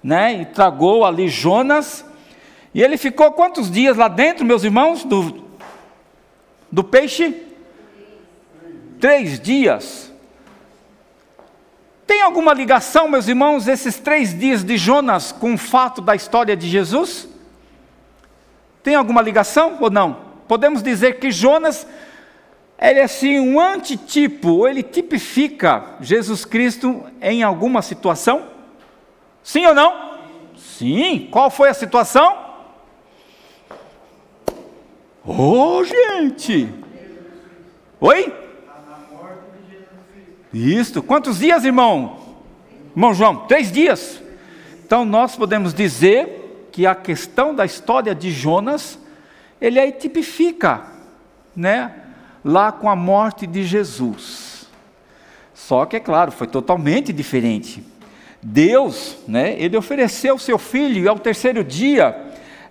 né, 0.02 0.40
e 0.40 0.46
tragou 0.46 1.04
ali 1.04 1.28
Jonas, 1.28 2.02
e 2.72 2.82
ele 2.82 2.96
ficou 2.96 3.30
quantos 3.32 3.70
dias 3.70 3.98
lá 3.98 4.08
dentro, 4.08 4.46
meus 4.46 4.64
irmãos, 4.64 5.04
do, 5.04 5.44
do 6.72 6.82
peixe? 6.82 7.42
Três 8.98 9.38
dias. 9.38 10.10
Tem 12.06 12.22
alguma 12.22 12.54
ligação, 12.54 13.08
meus 13.08 13.26
irmãos, 13.26 13.66
esses 13.66 13.98
três 13.98 14.38
dias 14.38 14.62
de 14.62 14.76
Jonas 14.76 15.32
com 15.32 15.54
o 15.54 15.58
fato 15.58 16.00
da 16.00 16.14
história 16.14 16.56
de 16.56 16.68
Jesus? 16.68 17.28
Tem 18.82 18.94
alguma 18.94 19.20
ligação 19.20 19.78
ou 19.80 19.90
não? 19.90 20.24
Podemos 20.46 20.82
dizer 20.82 21.18
que 21.18 21.32
Jonas 21.32 21.86
ele 22.78 23.00
é 23.00 23.04
assim 23.04 23.40
um 23.40 23.58
antitipo, 23.58 24.50
ou 24.50 24.68
ele 24.68 24.82
tipifica 24.82 25.96
Jesus 26.00 26.44
Cristo 26.44 27.04
em 27.20 27.42
alguma 27.42 27.82
situação? 27.82 28.48
Sim 29.42 29.66
ou 29.66 29.74
não? 29.74 30.18
Sim. 30.56 31.28
Qual 31.30 31.50
foi 31.50 31.70
a 31.70 31.74
situação? 31.74 32.44
Oh, 35.26 35.82
gente! 35.82 36.72
Oi? 38.00 38.45
Isso. 40.56 41.02
Quantos 41.02 41.40
dias, 41.40 41.66
irmão? 41.66 42.18
Irmão 42.94 43.12
João, 43.12 43.46
três 43.46 43.70
dias. 43.70 44.22
Então 44.86 45.04
nós 45.04 45.36
podemos 45.36 45.74
dizer 45.74 46.68
que 46.72 46.86
a 46.86 46.94
questão 46.94 47.54
da 47.54 47.66
história 47.66 48.14
de 48.14 48.30
Jonas, 48.30 48.98
ele 49.60 49.78
aí 49.78 49.92
tipifica, 49.92 50.84
né? 51.54 51.92
Lá 52.42 52.72
com 52.72 52.88
a 52.88 52.96
morte 52.96 53.46
de 53.46 53.64
Jesus. 53.64 54.66
Só 55.52 55.84
que 55.84 55.96
é 55.96 56.00
claro, 56.00 56.32
foi 56.32 56.46
totalmente 56.46 57.12
diferente. 57.12 57.84
Deus, 58.42 59.18
né? 59.28 59.56
Ele 59.58 59.76
ofereceu 59.76 60.38
seu 60.38 60.56
filho 60.56 61.04
e 61.04 61.08
ao 61.08 61.18
terceiro 61.18 61.62
dia 61.62 62.16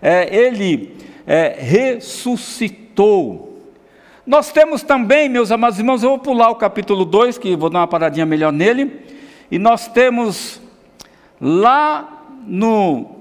é, 0.01 0.35
ele 0.35 0.97
é, 1.27 1.55
ressuscitou. 1.59 3.44
Nós 4.25 4.51
temos 4.51 4.81
também, 4.81 5.29
meus 5.29 5.51
amados 5.51 5.77
irmãos, 5.77 6.01
eu 6.01 6.09
vou 6.09 6.17
pular 6.17 6.49
o 6.49 6.55
capítulo 6.55 7.05
2, 7.05 7.37
que 7.37 7.55
vou 7.55 7.69
dar 7.69 7.81
uma 7.81 7.87
paradinha 7.87 8.25
melhor 8.25 8.51
nele, 8.51 9.05
e 9.51 9.59
nós 9.59 9.87
temos 9.87 10.59
lá 11.39 12.23
no 12.47 13.17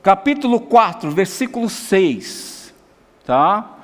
capítulo 0.00 0.60
4, 0.60 1.10
versículo 1.10 1.68
6, 1.68 2.72
tá? 3.24 3.78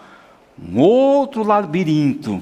Um 0.56 0.78
outro 0.78 1.42
labirinto. 1.42 2.40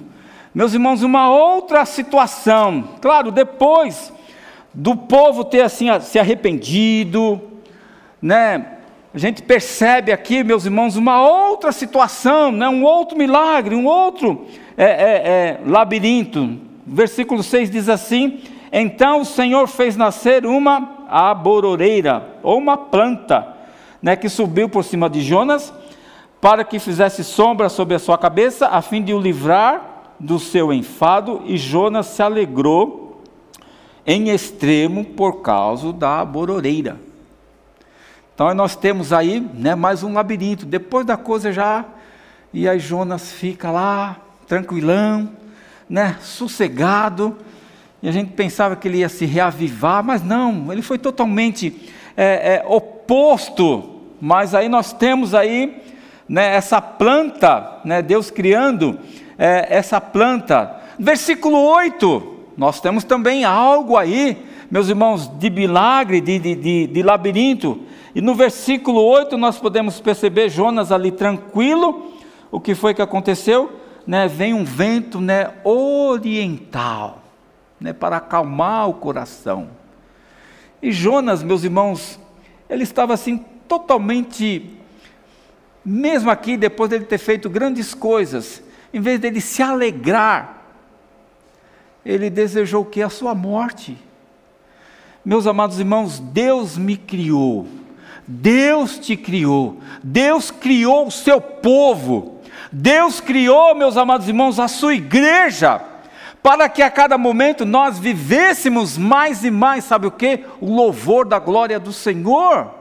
Meus 0.55 0.75
irmãos, 0.75 1.03
uma 1.03 1.31
outra 1.31 1.87
situação. 1.87 2.97
Claro, 3.01 3.31
depois 3.31 4.13
do 4.75 4.95
povo 4.95 5.43
ter 5.43 5.63
assim 5.63 5.87
se 6.01 6.19
arrependido, 6.19 7.41
né? 8.21 8.80
A 9.13 9.19
gente 9.19 9.43
percebe 9.43 10.13
aqui, 10.13 10.45
meus 10.45 10.65
irmãos, 10.65 10.95
uma 10.95 11.21
outra 11.21 11.73
situação, 11.73 12.53
né? 12.53 12.69
um 12.69 12.85
outro 12.85 13.19
milagre, 13.19 13.75
um 13.75 13.87
outro 13.87 14.47
é, 14.77 14.85
é, 14.85 14.89
é, 14.89 15.61
labirinto. 15.67 16.59
Versículo 16.87 17.43
6 17.43 17.71
diz 17.71 17.89
assim: 17.89 18.41
Então 18.73 19.21
o 19.21 19.25
Senhor 19.25 19.67
fez 19.67 19.97
nascer 19.97 20.47
uma 20.47 21.07
abororeira, 21.09 22.39
ou 22.41 22.57
uma 22.57 22.77
planta, 22.77 23.57
né, 24.01 24.15
que 24.15 24.29
subiu 24.29 24.69
por 24.69 24.85
cima 24.85 25.11
de 25.11 25.23
Jonas, 25.23 25.75
para 26.41 26.63
que 26.63 26.79
fizesse 26.79 27.25
sombra 27.25 27.69
sobre 27.69 27.97
a 27.97 27.99
sua 27.99 28.17
cabeça, 28.17 28.69
a 28.69 28.81
fim 28.81 29.03
de 29.03 29.13
o 29.13 29.19
livrar 29.19 30.15
do 30.21 30.39
seu 30.39 30.73
enfado, 30.73 31.43
e 31.47 31.57
Jonas 31.57 32.07
se 32.07 32.23
alegrou 32.23 33.23
em 34.07 34.31
extremo 34.31 35.05
por 35.05 35.43
causa 35.43 35.93
da 35.93 36.21
abororeira. 36.21 37.10
Então 38.41 38.55
nós 38.55 38.75
temos 38.75 39.13
aí 39.13 39.39
né, 39.53 39.75
mais 39.75 40.03
um 40.03 40.15
labirinto. 40.15 40.65
Depois 40.65 41.05
da 41.05 41.15
coisa 41.15 41.53
já. 41.53 41.85
E 42.55 42.67
aí 42.67 42.79
Jonas 42.79 43.31
fica 43.31 43.71
lá, 43.71 44.17
tranquilão, 44.49 45.29
né, 45.87 46.17
sossegado. 46.23 47.37
E 48.03 48.09
a 48.09 48.13
gente 48.13 48.33
pensava 48.33 48.77
que 48.77 48.89
ele 48.89 48.97
ia 48.97 49.11
se 49.11 49.27
reavivar, 49.27 50.03
mas 50.03 50.23
não, 50.23 50.73
ele 50.73 50.81
foi 50.81 50.97
totalmente 50.97 51.87
é, 52.17 52.55
é, 52.55 52.65
oposto. 52.67 54.01
Mas 54.19 54.55
aí 54.55 54.71
nós 54.71 54.91
temos 54.91 55.35
aí 55.35 55.83
né, 56.27 56.55
essa 56.55 56.81
planta, 56.81 57.81
né, 57.85 58.01
Deus 58.01 58.31
criando 58.31 58.99
é, 59.37 59.67
essa 59.69 60.01
planta. 60.01 60.81
Versículo 60.99 61.59
8, 61.59 62.37
nós 62.57 62.81
temos 62.81 63.05
também 63.05 63.45
algo 63.45 63.99
aí, 63.99 64.47
meus 64.71 64.89
irmãos, 64.89 65.31
de 65.39 65.51
milagre, 65.51 66.23
de, 66.23 66.39
de, 66.39 66.55
de, 66.55 66.87
de 66.87 67.03
labirinto. 67.03 67.90
E 68.15 68.21
no 68.21 68.35
versículo 68.35 69.01
8 69.01 69.37
nós 69.37 69.59
podemos 69.59 70.01
perceber 70.01 70.49
Jonas 70.49 70.91
ali 70.91 71.13
tranquilo. 71.13 72.13
O 72.51 72.61
que 72.61 72.75
foi 72.75 72.95
que 72.95 73.03
aconteceu? 73.03 73.79
Né, 74.07 74.27
vem 74.27 74.55
um 74.55 74.65
vento 74.65 75.21
né, 75.21 75.53
oriental 75.63 77.23
né, 77.79 77.93
para 77.93 78.17
acalmar 78.17 78.89
o 78.89 78.95
coração. 78.95 79.69
E 80.83 80.91
Jonas, 80.91 81.43
meus 81.43 81.63
irmãos, 81.63 82.19
ele 82.69 82.83
estava 82.83 83.15
assim 83.15 83.45
totalmente, 83.69 84.79
mesmo 85.85 86.31
aqui, 86.31 86.57
depois 86.57 86.91
dele 86.91 87.05
ter 87.05 87.19
feito 87.19 87.49
grandes 87.49 87.95
coisas, 87.95 88.63
em 88.93 89.01
vez 89.01 89.21
dele 89.21 89.41
se 89.41 89.63
alegrar, 89.63 90.59
ele 92.05 92.31
desejou 92.31 92.83
o 92.83 92.87
que? 92.87 93.03
A 93.03 93.11
sua 93.11 93.35
morte. 93.35 93.97
Meus 95.25 95.47
amados 95.47 95.79
irmãos, 95.79 96.19
Deus 96.19 96.79
me 96.79 96.97
criou 96.97 97.69
Deus 98.27 98.99
te 98.99 99.17
criou, 99.17 99.81
Deus 100.03 100.51
criou 100.51 101.07
o 101.07 101.11
seu 101.11 101.41
povo, 101.41 102.41
Deus 102.71 103.21
criou, 103.21 103.75
meus 103.75 103.97
amados 103.97 104.29
irmãos, 104.29 104.61
a 104.61 104.69
sua 104.69 104.95
igreja, 104.95 105.81
para 106.43 106.69
que 106.69 106.83
a 106.83 106.91
cada 106.91 107.19
momento 107.19 107.65
nós 107.65 107.99
vivêssemos 107.99 108.97
mais 108.97 109.45
e 109.45 109.51
mais, 109.51 109.85
sabe 109.85 110.07
o 110.07 110.11
que? 110.11 110.45
O 110.61 110.73
louvor 110.73 111.27
da 111.27 111.39
glória 111.39 111.79
do 111.79 111.93
Senhor. 111.93 112.81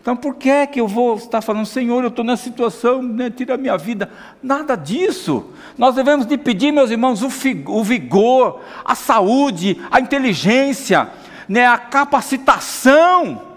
Então 0.00 0.16
por 0.16 0.36
que 0.36 0.48
é 0.48 0.66
que 0.68 0.80
eu 0.80 0.86
vou 0.86 1.16
estar 1.16 1.40
falando, 1.40 1.66
Senhor, 1.66 2.04
eu 2.04 2.10
estou 2.10 2.24
nessa 2.24 2.44
situação, 2.44 3.02
né, 3.02 3.28
tira 3.28 3.54
a 3.54 3.58
minha 3.58 3.76
vida? 3.76 4.08
Nada 4.40 4.76
disso. 4.76 5.50
Nós 5.76 5.96
devemos 5.96 6.24
de 6.24 6.38
pedir, 6.38 6.70
meus 6.70 6.92
irmãos, 6.92 7.22
o, 7.22 7.28
o 7.72 7.82
vigor, 7.82 8.60
a 8.84 8.94
saúde, 8.94 9.82
a 9.90 9.98
inteligência, 10.00 11.10
né, 11.48 11.66
a 11.66 11.76
capacitação 11.76 13.55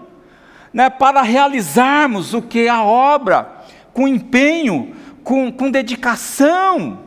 né, 0.72 0.88
para 0.88 1.22
realizarmos 1.22 2.34
o 2.34 2.42
que 2.42 2.68
a 2.68 2.82
obra, 2.82 3.64
com 3.92 4.06
empenho, 4.06 4.94
com, 5.24 5.50
com 5.50 5.70
dedicação. 5.70 7.00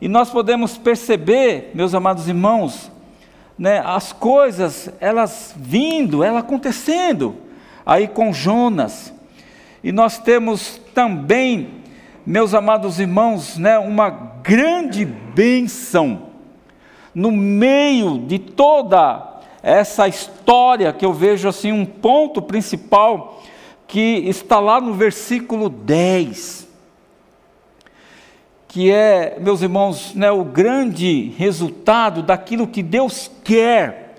E 0.00 0.08
nós 0.08 0.30
podemos 0.30 0.76
perceber, 0.76 1.70
meus 1.74 1.94
amados 1.94 2.28
irmãos, 2.28 2.90
né, 3.58 3.82
as 3.84 4.12
coisas, 4.12 4.90
elas 5.00 5.54
vindo, 5.56 6.24
elas 6.24 6.42
acontecendo, 6.42 7.36
aí 7.86 8.08
com 8.08 8.32
Jonas. 8.32 9.14
E 9.82 9.92
nós 9.92 10.18
temos 10.18 10.80
também, 10.94 11.82
meus 12.26 12.54
amados 12.54 13.00
irmãos, 13.00 13.56
né, 13.56 13.78
uma 13.78 14.10
grande 14.10 15.04
bênção 15.04 16.30
no 17.14 17.30
meio 17.30 18.18
de 18.18 18.38
toda 18.38 19.31
essa 19.62 20.08
história 20.08 20.92
que 20.92 21.04
eu 21.04 21.12
vejo 21.12 21.48
assim 21.48 21.70
um 21.70 21.86
ponto 21.86 22.42
principal 22.42 23.40
que 23.86 24.24
está 24.26 24.58
lá 24.58 24.80
no 24.80 24.94
versículo 24.94 25.68
10, 25.68 26.66
que 28.66 28.90
é, 28.90 29.36
meus 29.38 29.60
irmãos, 29.60 30.14
né, 30.14 30.30
o 30.30 30.44
grande 30.44 31.32
resultado 31.36 32.22
daquilo 32.22 32.66
que 32.66 32.82
Deus 32.82 33.30
quer 33.44 34.14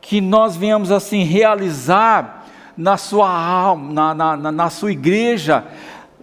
que 0.00 0.20
nós 0.20 0.56
venhamos 0.56 0.90
assim 0.92 1.22
realizar 1.22 2.46
na 2.76 2.96
sua 2.96 3.28
alma, 3.28 4.14
na, 4.14 4.36
na, 4.36 4.52
na 4.52 4.70
sua 4.70 4.92
igreja. 4.92 5.64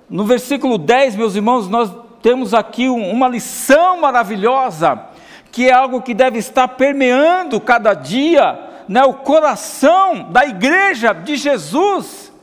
No 0.10 0.26
versículo 0.26 0.78
10, 0.78 1.16
meus 1.16 1.36
irmãos, 1.36 1.68
nós 1.68 1.92
temos 2.22 2.54
aqui 2.54 2.88
uma 2.88 3.28
lição 3.28 4.00
maravilhosa 4.00 5.13
que 5.54 5.70
é 5.70 5.72
algo 5.72 6.02
que 6.02 6.16
deve 6.16 6.40
estar 6.40 6.68
permeando 6.68 7.62
cada 7.62 7.94
dia 7.94 8.60
né, 8.90 9.04
o 9.04 9.14
coração 9.14 10.32
da 10.32 10.44
igreja 10.48 11.14
de 11.14 11.36
Jesus. 11.36 12.34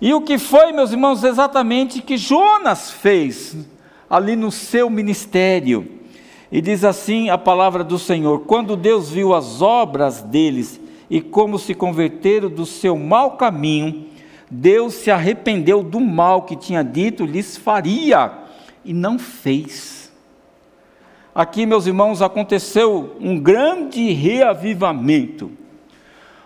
E 0.00 0.12
o 0.12 0.20
que 0.20 0.36
foi, 0.36 0.72
meus 0.72 0.90
irmãos, 0.90 1.22
exatamente 1.22 2.02
que 2.02 2.16
Jonas 2.16 2.90
fez 2.90 3.56
ali 4.10 4.34
no 4.34 4.50
seu 4.50 4.90
ministério. 4.90 6.00
E 6.50 6.60
diz 6.60 6.82
assim 6.82 7.30
a 7.30 7.38
palavra 7.38 7.84
do 7.84 8.00
Senhor: 8.00 8.40
quando 8.40 8.74
Deus 8.74 9.08
viu 9.08 9.32
as 9.32 9.62
obras 9.62 10.20
deles 10.20 10.80
e 11.08 11.20
como 11.20 11.56
se 11.56 11.72
converteram 11.72 12.50
do 12.50 12.66
seu 12.66 12.96
mau 12.96 13.36
caminho, 13.36 14.08
Deus 14.50 14.94
se 14.94 15.08
arrependeu 15.08 15.84
do 15.84 16.00
mal 16.00 16.42
que 16.42 16.56
tinha 16.56 16.82
dito 16.82 17.24
lhes 17.24 17.56
faria 17.56 18.32
e 18.84 18.92
não 18.92 19.20
fez. 19.20 19.97
Aqui, 21.38 21.64
meus 21.66 21.86
irmãos, 21.86 22.20
aconteceu 22.20 23.16
um 23.20 23.38
grande 23.38 24.10
reavivamento. 24.10 25.52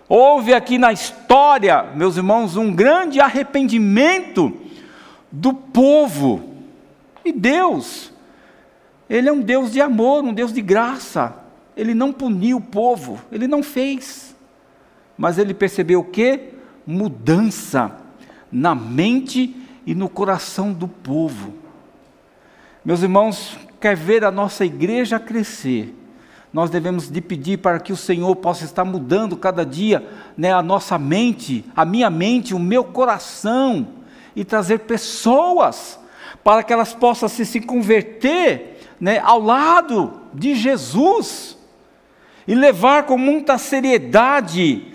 Houve 0.06 0.52
aqui 0.52 0.76
na 0.76 0.92
história, 0.92 1.84
meus 1.94 2.18
irmãos, 2.18 2.58
um 2.58 2.70
grande 2.70 3.18
arrependimento 3.18 4.54
do 5.30 5.54
povo. 5.54 6.42
E 7.24 7.32
Deus, 7.32 8.12
Ele 9.08 9.30
é 9.30 9.32
um 9.32 9.40
Deus 9.40 9.72
de 9.72 9.80
amor, 9.80 10.24
um 10.24 10.34
Deus 10.34 10.52
de 10.52 10.60
graça. 10.60 11.36
Ele 11.74 11.94
não 11.94 12.12
puniu 12.12 12.58
o 12.58 12.60
povo, 12.60 13.18
Ele 13.32 13.48
não 13.48 13.62
fez. 13.62 14.36
Mas 15.16 15.38
Ele 15.38 15.54
percebeu 15.54 16.00
o 16.00 16.04
que? 16.04 16.50
Mudança 16.86 17.96
na 18.52 18.74
mente 18.74 19.56
e 19.86 19.94
no 19.94 20.10
coração 20.10 20.70
do 20.70 20.86
povo. 20.86 21.54
Meus 22.84 23.02
irmãos, 23.02 23.56
quer 23.82 23.96
ver 23.96 24.24
a 24.24 24.30
nossa 24.30 24.64
igreja 24.64 25.18
crescer, 25.18 25.92
nós 26.52 26.70
devemos 26.70 27.10
de 27.10 27.20
pedir 27.20 27.58
para 27.58 27.80
que 27.80 27.92
o 27.92 27.96
Senhor 27.96 28.36
possa 28.36 28.64
estar 28.64 28.84
mudando 28.84 29.36
cada 29.36 29.66
dia 29.66 30.08
né, 30.36 30.52
a 30.52 30.62
nossa 30.62 30.96
mente, 30.96 31.64
a 31.74 31.84
minha 31.84 32.08
mente, 32.08 32.54
o 32.54 32.60
meu 32.60 32.84
coração, 32.84 33.88
e 34.36 34.44
trazer 34.44 34.80
pessoas 34.80 35.98
para 36.44 36.62
que 36.62 36.72
elas 36.72 36.94
possam 36.94 37.28
se, 37.28 37.44
se 37.44 37.60
converter 37.60 38.78
né, 39.00 39.18
ao 39.18 39.40
lado 39.40 40.20
de 40.32 40.54
Jesus 40.54 41.58
e 42.46 42.54
levar 42.54 43.04
com 43.04 43.18
muita 43.18 43.58
seriedade, 43.58 44.94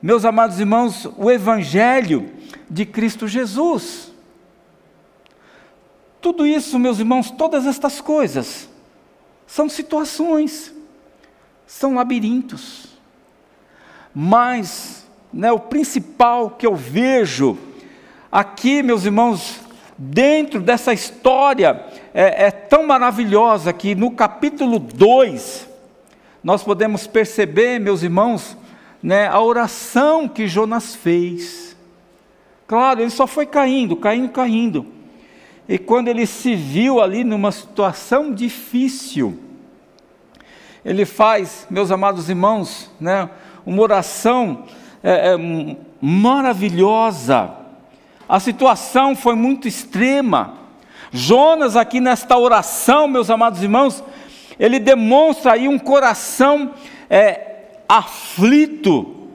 meus 0.00 0.24
amados 0.24 0.60
irmãos, 0.60 1.08
o 1.16 1.28
Evangelho 1.32 2.30
de 2.70 2.86
Cristo 2.86 3.26
Jesus. 3.26 4.09
Tudo 6.20 6.46
isso, 6.46 6.78
meus 6.78 6.98
irmãos, 6.98 7.30
todas 7.30 7.66
estas 7.66 8.00
coisas, 8.00 8.68
são 9.46 9.68
situações, 9.68 10.72
são 11.66 11.94
labirintos. 11.94 12.88
Mas, 14.14 15.06
né, 15.32 15.50
o 15.50 15.58
principal 15.58 16.50
que 16.50 16.66
eu 16.66 16.74
vejo 16.74 17.56
aqui, 18.30 18.82
meus 18.82 19.04
irmãos, 19.04 19.60
dentro 19.96 20.60
dessa 20.60 20.92
história 20.92 21.84
é, 22.12 22.46
é 22.46 22.50
tão 22.50 22.86
maravilhosa 22.86 23.72
que 23.72 23.94
no 23.94 24.10
capítulo 24.10 24.78
2, 24.78 25.68
nós 26.42 26.62
podemos 26.62 27.06
perceber, 27.06 27.78
meus 27.78 28.02
irmãos, 28.02 28.56
né, 29.02 29.26
a 29.26 29.40
oração 29.40 30.28
que 30.28 30.46
Jonas 30.46 30.94
fez. 30.94 31.76
Claro, 32.66 33.00
ele 33.00 33.10
só 33.10 33.26
foi 33.26 33.46
caindo, 33.46 33.96
caindo, 33.96 34.28
caindo. 34.28 34.99
E 35.70 35.78
quando 35.78 36.08
ele 36.08 36.26
se 36.26 36.56
viu 36.56 37.00
ali 37.00 37.22
numa 37.22 37.52
situação 37.52 38.34
difícil, 38.34 39.38
ele 40.84 41.04
faz, 41.04 41.64
meus 41.70 41.92
amados 41.92 42.28
irmãos, 42.28 42.90
né, 43.00 43.30
uma 43.64 43.80
oração 43.80 44.64
é, 45.00 45.34
é, 45.34 45.76
maravilhosa. 46.00 47.52
A 48.28 48.40
situação 48.40 49.14
foi 49.14 49.36
muito 49.36 49.68
extrema. 49.68 50.54
Jonas, 51.12 51.76
aqui 51.76 52.00
nesta 52.00 52.36
oração, 52.36 53.06
meus 53.06 53.30
amados 53.30 53.62
irmãos, 53.62 54.02
ele 54.58 54.80
demonstra 54.80 55.52
aí 55.52 55.68
um 55.68 55.78
coração 55.78 56.74
é, 57.08 57.76
aflito, 57.88 59.28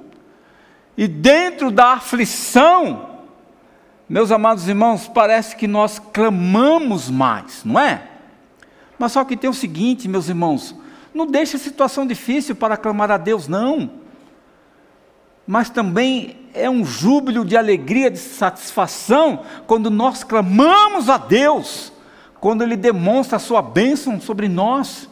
e 0.98 1.08
dentro 1.08 1.72
da 1.72 1.94
aflição, 1.94 3.14
meus 4.08 4.32
amados 4.32 4.68
irmãos, 4.68 5.08
parece 5.08 5.56
que 5.56 5.68
nós 5.68 5.99
clamamos 5.99 7.10
mais, 7.10 7.64
não 7.64 7.80
é? 7.80 8.03
Mas 8.99 9.12
só 9.12 9.24
que 9.24 9.36
tem 9.36 9.49
o 9.49 9.53
seguinte, 9.53 10.08
meus 10.08 10.30
irmãos, 10.30 10.76
não 11.14 11.26
deixe 11.26 11.56
a 11.56 11.60
situação 11.60 12.06
difícil 12.06 12.56
para 12.56 12.78
clamar 12.78 13.10
a 13.10 13.18
Deus, 13.18 13.47
não. 13.47 13.89
Mas 15.47 15.70
também 15.70 16.38
é 16.53 16.70
um 16.70 16.86
júbilo 16.86 17.43
de 17.43 17.58
alegria, 17.58 18.10
de 18.10 18.20
satisfação, 18.20 19.43
quando 19.68 19.89
nós 19.89 20.24
clamamos 20.24 21.10
a 21.10 21.18
Deus, 21.18 21.91
quando 22.39 22.64
Ele 22.64 22.76
demonstra 22.76 23.38
a 23.38 23.39
sua 23.39 23.62
bênção 23.62 24.20
sobre 24.22 24.47
nós. 24.47 25.10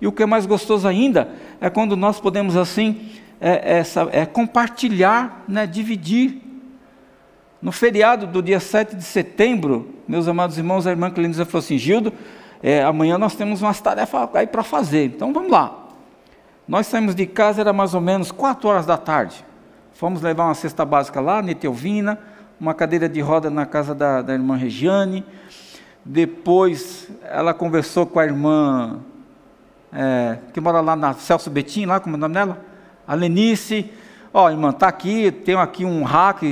E 0.00 0.06
o 0.06 0.12
que 0.12 0.22
é 0.22 0.26
mais 0.26 0.46
gostoso 0.46 0.88
ainda 0.88 1.28
é 1.60 1.68
quando 1.68 1.96
nós 1.96 2.18
podemos 2.18 2.56
assim 2.56 3.10
é, 3.40 3.78
essa, 3.78 4.08
é 4.12 4.24
compartilhar, 4.24 5.44
né, 5.46 5.66
dividir. 5.66 6.49
No 7.62 7.70
feriado 7.70 8.26
do 8.26 8.42
dia 8.42 8.58
7 8.58 8.96
de 8.96 9.04
setembro, 9.04 9.94
meus 10.08 10.26
amados 10.26 10.56
irmãos, 10.56 10.86
a 10.86 10.90
irmã 10.90 11.10
Cleniza 11.10 11.44
falou 11.44 11.58
assim: 11.58 11.76
Gildo, 11.76 12.12
é, 12.62 12.82
amanhã 12.82 13.18
nós 13.18 13.34
temos 13.34 13.60
umas 13.60 13.80
tarefas 13.80 14.28
aí 14.34 14.46
para 14.46 14.62
fazer, 14.62 15.06
então 15.06 15.32
vamos 15.32 15.50
lá. 15.50 15.88
Nós 16.66 16.86
saímos 16.86 17.14
de 17.14 17.26
casa, 17.26 17.60
era 17.60 17.72
mais 17.72 17.94
ou 17.94 18.00
menos 18.00 18.32
4 18.32 18.68
horas 18.68 18.86
da 18.86 18.96
tarde. 18.96 19.44
Fomos 19.92 20.22
levar 20.22 20.44
uma 20.44 20.54
cesta 20.54 20.84
básica 20.84 21.20
lá, 21.20 21.42
Netelvina, 21.42 22.18
uma 22.58 22.72
cadeira 22.72 23.08
de 23.08 23.20
roda 23.20 23.50
na 23.50 23.66
casa 23.66 23.94
da, 23.94 24.22
da 24.22 24.32
irmã 24.32 24.56
Regiane. 24.56 25.22
Depois 26.02 27.10
ela 27.24 27.52
conversou 27.52 28.06
com 28.06 28.18
a 28.18 28.24
irmã 28.24 29.00
é, 29.92 30.38
que 30.54 30.60
mora 30.60 30.80
lá 30.80 30.96
na 30.96 31.12
Celso 31.12 31.50
Betim, 31.50 31.84
lá, 31.84 32.00
como 32.00 32.14
é 32.14 32.16
o 32.16 32.20
nome 32.20 32.34
dela? 32.34 32.64
A 33.06 33.14
Lenice. 33.14 33.92
Ó, 34.32 34.46
oh, 34.46 34.50
irmã, 34.50 34.72
tá 34.72 34.86
aqui, 34.88 35.30
tenho 35.30 35.58
aqui 35.58 35.84
um 35.84 36.04
hack. 36.04 36.42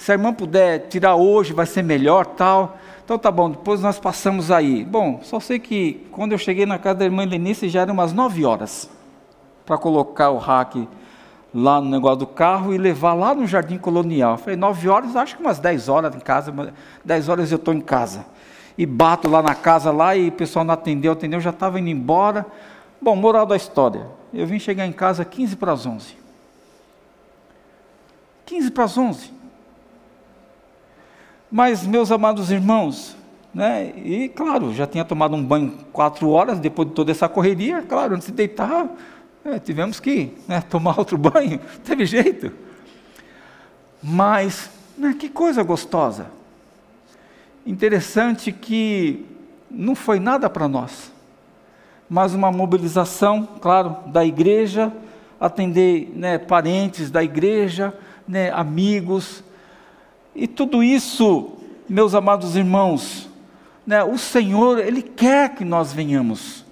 Se 0.00 0.10
a 0.12 0.14
irmã 0.14 0.32
puder 0.32 0.88
tirar 0.88 1.14
hoje, 1.14 1.52
vai 1.52 1.66
ser 1.66 1.82
melhor, 1.82 2.24
tal. 2.24 2.78
Então 3.04 3.18
tá 3.18 3.30
bom, 3.30 3.50
depois 3.50 3.82
nós 3.82 3.98
passamos 3.98 4.50
aí. 4.50 4.82
Bom, 4.82 5.20
só 5.22 5.38
sei 5.38 5.58
que 5.58 6.06
quando 6.10 6.32
eu 6.32 6.38
cheguei 6.38 6.64
na 6.64 6.78
casa 6.78 7.00
da 7.00 7.04
irmã 7.04 7.22
Lenice 7.22 7.68
já 7.68 7.82
eram 7.82 7.92
umas 7.92 8.10
9 8.14 8.42
horas 8.46 8.88
para 9.66 9.76
colocar 9.76 10.30
o 10.30 10.38
hack 10.38 10.88
lá 11.54 11.82
no 11.82 11.90
negócio 11.90 12.16
do 12.16 12.26
carro 12.26 12.72
e 12.72 12.78
levar 12.78 13.12
lá 13.12 13.34
no 13.34 13.46
Jardim 13.46 13.76
Colonial. 13.76 14.32
Eu 14.32 14.38
falei, 14.38 14.56
9 14.56 14.88
horas, 14.88 15.14
acho 15.16 15.36
que 15.36 15.42
umas 15.42 15.58
10 15.58 15.90
horas 15.90 16.16
em 16.16 16.20
casa, 16.20 16.72
10 17.04 17.28
horas 17.28 17.52
eu 17.52 17.56
estou 17.56 17.74
em 17.74 17.82
casa. 17.82 18.24
E 18.78 18.86
bato 18.86 19.28
lá 19.28 19.42
na 19.42 19.54
casa 19.54 19.90
lá 19.90 20.16
e 20.16 20.28
o 20.28 20.32
pessoal 20.32 20.64
não 20.64 20.72
atendeu, 20.72 21.12
atendeu, 21.12 21.40
já 21.40 21.50
estava 21.50 21.78
indo 21.78 21.90
embora. 21.90 22.46
Bom, 23.02 23.14
moral 23.14 23.44
da 23.44 23.54
história. 23.54 24.06
Eu 24.32 24.46
vim 24.46 24.58
chegar 24.58 24.86
em 24.86 24.92
casa 24.92 25.26
15 25.26 25.56
para 25.56 25.72
as 25.72 25.84
11. 25.84 26.16
15 28.46 28.70
para 28.70 28.84
as 28.84 28.96
11. 28.96 29.39
Mas, 31.50 31.86
meus 31.86 32.12
amados 32.12 32.50
irmãos, 32.50 33.16
né, 33.52 33.92
e 33.96 34.28
claro, 34.28 34.72
já 34.72 34.86
tinha 34.86 35.04
tomado 35.04 35.34
um 35.34 35.44
banho 35.44 35.72
quatro 35.92 36.28
horas 36.30 36.60
depois 36.60 36.88
de 36.88 36.94
toda 36.94 37.10
essa 37.10 37.28
correria, 37.28 37.82
claro, 37.82 38.14
antes 38.14 38.28
de 38.28 38.32
deitar, 38.32 38.88
é, 39.44 39.58
tivemos 39.58 39.98
que 39.98 40.32
né, 40.46 40.60
tomar 40.70 40.98
outro 40.98 41.18
banho, 41.18 41.60
teve 41.84 42.06
jeito. 42.06 42.52
Mas, 44.02 44.70
né, 44.96 45.14
que 45.18 45.28
coisa 45.28 45.62
gostosa. 45.62 46.30
Interessante 47.66 48.52
que 48.52 49.26
não 49.70 49.94
foi 49.94 50.18
nada 50.18 50.48
para 50.48 50.66
nós 50.66 51.10
mas 52.10 52.34
uma 52.34 52.50
mobilização, 52.50 53.48
claro, 53.60 53.98
da 54.08 54.24
igreja, 54.24 54.92
atender 55.38 56.12
né, 56.16 56.38
parentes 56.38 57.08
da 57.08 57.22
igreja, 57.22 57.94
né, 58.26 58.50
amigos, 58.50 59.44
e 60.34 60.46
tudo 60.46 60.82
isso, 60.82 61.52
meus 61.88 62.14
amados 62.14 62.56
irmãos, 62.56 63.28
né, 63.86 64.02
o 64.04 64.16
Senhor, 64.16 64.78
Ele 64.78 65.02
quer 65.02 65.54
que 65.54 65.64
nós 65.64 65.92
venhamos 65.92 66.64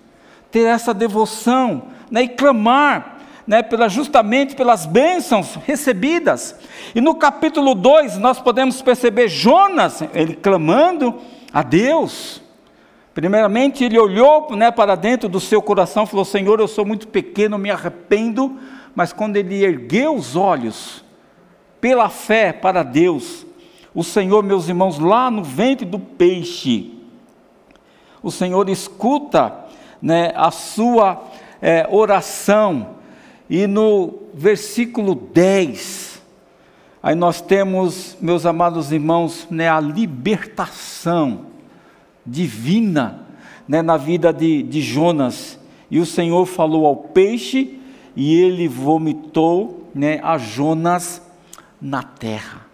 ter 0.51 0.65
essa 0.65 0.95
devoção 0.95 1.85
né, 2.11 2.23
e 2.23 2.29
clamar 2.29 3.19
né, 3.47 3.63
pela, 3.63 3.89
justamente 3.89 4.55
pelas 4.55 4.87
bênçãos 4.87 5.57
recebidas. 5.67 6.55
E 6.95 7.01
no 7.01 7.15
capítulo 7.15 7.75
2 7.75 8.19
nós 8.19 8.41
podemos 8.41 8.81
perceber 8.83 9.29
Jonas, 9.29 10.03
ele 10.15 10.35
clamando 10.35 11.21
a 11.53 11.63
Deus, 11.63 12.43
Primeiramente, 13.19 13.83
ele 13.83 13.99
olhou 13.99 14.55
né, 14.55 14.71
para 14.71 14.95
dentro 14.95 15.29
do 15.29 15.41
seu 15.41 15.61
coração 15.61 16.05
e 16.05 16.07
falou: 16.07 16.25
Senhor, 16.25 16.61
eu 16.61 16.69
sou 16.69 16.87
muito 16.87 17.09
pequeno, 17.09 17.59
me 17.59 17.69
arrependo. 17.69 18.57
Mas 18.95 19.13
quando 19.13 19.37
ele 19.37 19.65
ergueu 19.65 20.15
os 20.15 20.37
olhos, 20.37 21.05
pela 21.81 22.09
fé 22.09 22.53
para 22.53 22.85
Deus, 22.85 23.45
o 23.95 24.05
Senhor, 24.05 24.43
meus 24.43 24.69
irmãos, 24.69 24.99
lá 24.99 25.31
no 25.31 25.43
ventre 25.43 25.87
do 25.87 25.99
peixe, 25.99 26.95
o 28.23 28.31
Senhor 28.31 28.69
escuta 28.69 29.65
né, 30.01 30.33
a 30.35 30.51
sua 30.51 31.25
é, 31.61 31.87
oração, 31.91 32.99
e 33.49 33.67
no 33.67 34.19
versículo 34.35 35.15
10, 35.15 36.23
aí 37.03 37.15
nós 37.15 37.41
temos, 37.41 38.17
meus 38.21 38.45
amados 38.45 38.93
irmãos, 38.93 39.47
né, 39.51 39.69
a 39.69 39.81
libertação 39.81 41.47
divina 42.27 43.27
né, 43.67 43.81
na 43.81 43.97
vida 43.97 44.33
de, 44.33 44.63
de 44.63 44.83
Jonas. 44.83 45.59
E 45.91 45.99
o 45.99 46.07
Senhor 46.07 46.45
falou 46.45 46.87
ao 46.87 46.97
peixe 46.97 47.81
e 48.15 48.35
ele 48.35 48.69
vomitou 48.69 49.89
né, 49.95 50.21
a 50.23 50.37
Jonas 50.37 51.23
na 51.81 52.03
terra. 52.03 52.68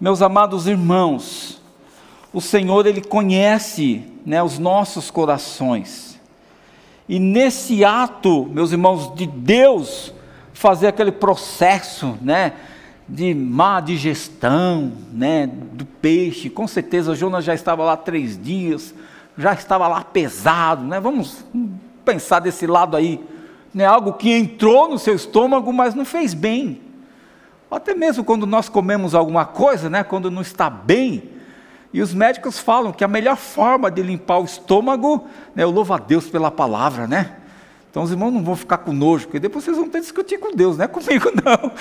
Meus 0.00 0.22
amados 0.22 0.68
irmãos, 0.68 1.60
o 2.32 2.40
Senhor 2.40 2.86
ele 2.86 3.00
conhece 3.00 4.04
né, 4.24 4.40
os 4.40 4.56
nossos 4.56 5.10
corações. 5.10 6.20
E 7.08 7.18
nesse 7.18 7.84
ato, 7.84 8.46
meus 8.46 8.70
irmãos, 8.70 9.12
de 9.16 9.26
Deus 9.26 10.14
fazer 10.52 10.86
aquele 10.86 11.10
processo, 11.10 12.16
né, 12.22 12.52
de 13.08 13.34
má 13.34 13.80
digestão 13.80 14.92
né, 15.12 15.48
do 15.48 15.84
peixe. 15.84 16.48
Com 16.48 16.68
certeza 16.68 17.16
Jonas 17.16 17.44
já 17.44 17.54
estava 17.54 17.82
lá 17.82 17.96
três 17.96 18.40
dias, 18.40 18.94
já 19.36 19.52
estava 19.52 19.88
lá 19.88 20.04
pesado. 20.04 20.84
Né? 20.84 21.00
Vamos 21.00 21.44
pensar 22.04 22.38
desse 22.38 22.68
lado 22.68 22.96
aí. 22.96 23.18
Né? 23.74 23.84
Algo 23.84 24.12
que 24.12 24.30
entrou 24.30 24.88
no 24.88 24.98
seu 24.98 25.16
estômago, 25.16 25.72
mas 25.72 25.92
não 25.92 26.04
fez 26.04 26.34
bem. 26.34 26.87
Até 27.70 27.94
mesmo 27.94 28.24
quando 28.24 28.46
nós 28.46 28.68
comemos 28.68 29.14
alguma 29.14 29.44
coisa, 29.44 29.90
né, 29.90 30.02
quando 30.02 30.30
não 30.30 30.42
está 30.42 30.70
bem, 30.70 31.30
e 31.92 32.00
os 32.00 32.14
médicos 32.14 32.58
falam 32.58 32.92
que 32.92 33.04
a 33.04 33.08
melhor 33.08 33.36
forma 33.36 33.90
de 33.90 34.02
limpar 34.02 34.38
o 34.38 34.44
estômago, 34.44 35.26
né, 35.54 35.64
eu 35.64 35.70
louvo 35.70 35.92
a 35.94 35.98
Deus 35.98 36.28
pela 36.28 36.50
palavra, 36.50 37.06
né? 37.06 37.36
Então 37.90 38.02
os 38.02 38.10
irmãos 38.10 38.30
não 38.30 38.44
vão 38.44 38.54
ficar 38.54 38.78
com 38.78 38.92
nojo, 38.92 39.26
porque 39.26 39.40
depois 39.40 39.64
vocês 39.64 39.76
vão 39.76 39.86
ter 39.86 39.98
que 39.98 40.04
discutir 40.04 40.38
com 40.38 40.54
Deus, 40.54 40.76
não 40.76 40.84
é 40.84 40.88
comigo 40.88 41.30
não. 41.44 41.72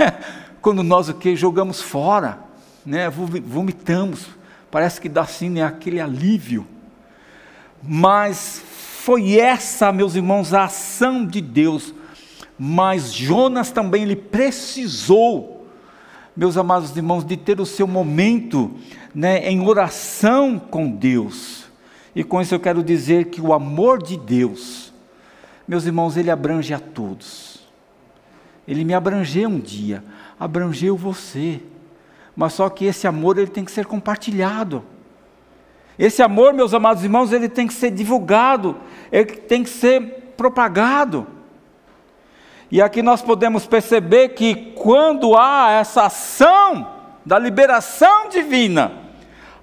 quando 0.60 0.82
nós 0.82 1.08
o 1.08 1.14
que 1.14 1.34
jogamos 1.36 1.80
fora, 1.80 2.38
né, 2.84 3.08
vomitamos, 3.10 4.26
parece 4.70 5.00
que 5.00 5.08
dá 5.08 5.22
assim 5.22 5.48
né, 5.50 5.62
aquele 5.62 6.00
alívio. 6.00 6.66
mas 7.82 8.62
foi 9.04 9.38
essa, 9.38 9.92
meus 9.92 10.14
irmãos, 10.14 10.54
a 10.54 10.64
ação 10.64 11.26
de 11.26 11.42
Deus. 11.42 11.94
Mas 12.58 13.12
Jonas 13.12 13.70
também 13.70 14.02
ele 14.02 14.16
precisou, 14.16 15.66
meus 16.36 16.56
amados 16.56 16.96
irmãos, 16.96 17.24
de 17.24 17.36
ter 17.36 17.60
o 17.60 17.66
seu 17.66 17.86
momento 17.86 18.72
né, 19.14 19.48
em 19.48 19.66
oração 19.66 20.58
com 20.58 20.90
Deus. 20.90 21.64
E 22.14 22.22
com 22.22 22.40
isso 22.40 22.54
eu 22.54 22.60
quero 22.60 22.82
dizer 22.82 23.26
que 23.26 23.40
o 23.40 23.52
amor 23.52 24.02
de 24.02 24.16
Deus, 24.16 24.92
meus 25.66 25.84
irmãos, 25.84 26.16
ele 26.16 26.30
abrange 26.30 26.72
a 26.72 26.78
todos. 26.78 27.64
Ele 28.66 28.84
me 28.84 28.94
abrangeu 28.94 29.48
um 29.48 29.58
dia, 29.58 30.02
abrangeu 30.38 30.96
você. 30.96 31.60
Mas 32.36 32.52
só 32.54 32.68
que 32.68 32.84
esse 32.84 33.06
amor 33.06 33.38
ele 33.38 33.50
tem 33.50 33.64
que 33.64 33.72
ser 33.72 33.86
compartilhado. 33.86 34.84
Esse 35.98 36.22
amor, 36.22 36.52
meus 36.52 36.74
amados 36.74 37.04
irmãos, 37.04 37.32
ele 37.32 37.48
tem 37.48 37.66
que 37.66 37.74
ser 37.74 37.90
divulgado, 37.90 38.76
ele 39.12 39.26
tem 39.26 39.62
que 39.62 39.70
ser 39.70 40.32
propagado. 40.36 41.26
E 42.70 42.80
aqui 42.80 43.02
nós 43.02 43.22
podemos 43.22 43.66
perceber 43.66 44.30
que 44.30 44.72
quando 44.74 45.36
há 45.36 45.70
essa 45.72 46.04
ação 46.04 46.86
da 47.24 47.38
liberação 47.38 48.28
divina, 48.28 48.92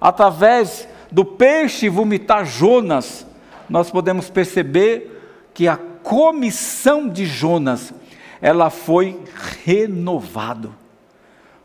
através 0.00 0.88
do 1.10 1.24
peixe 1.24 1.88
vomitar 1.88 2.44
Jonas, 2.44 3.26
nós 3.68 3.90
podemos 3.90 4.30
perceber 4.30 5.48
que 5.54 5.68
a 5.68 5.76
comissão 5.76 7.08
de 7.08 7.24
Jonas, 7.24 7.92
ela 8.40 8.70
foi 8.70 9.20
renovado. 9.64 10.74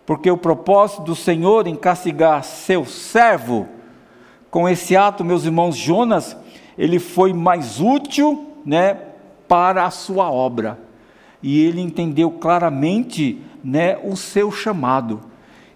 Porque 0.06 0.30
o 0.30 0.38
propósito 0.38 1.02
do 1.02 1.16
Senhor 1.16 1.68
em 1.68 1.76
castigar 1.76 2.44
seu 2.44 2.86
servo, 2.86 3.68
com 4.50 4.70
esse 4.70 4.96
ato, 4.96 5.26
meus 5.26 5.44
irmãos, 5.44 5.76
Jonas, 5.76 6.38
ele 6.78 7.00
foi 7.00 7.34
mais 7.34 7.82
útil, 7.82 8.54
né, 8.66 8.98
para 9.48 9.86
a 9.86 9.92
sua 9.92 10.32
obra. 10.32 10.87
E 11.42 11.64
ele 11.64 11.82
entendeu 11.82 12.32
claramente, 12.32 13.42
né, 13.64 13.98
o 13.98 14.16
seu 14.16 14.52
chamado. 14.52 15.22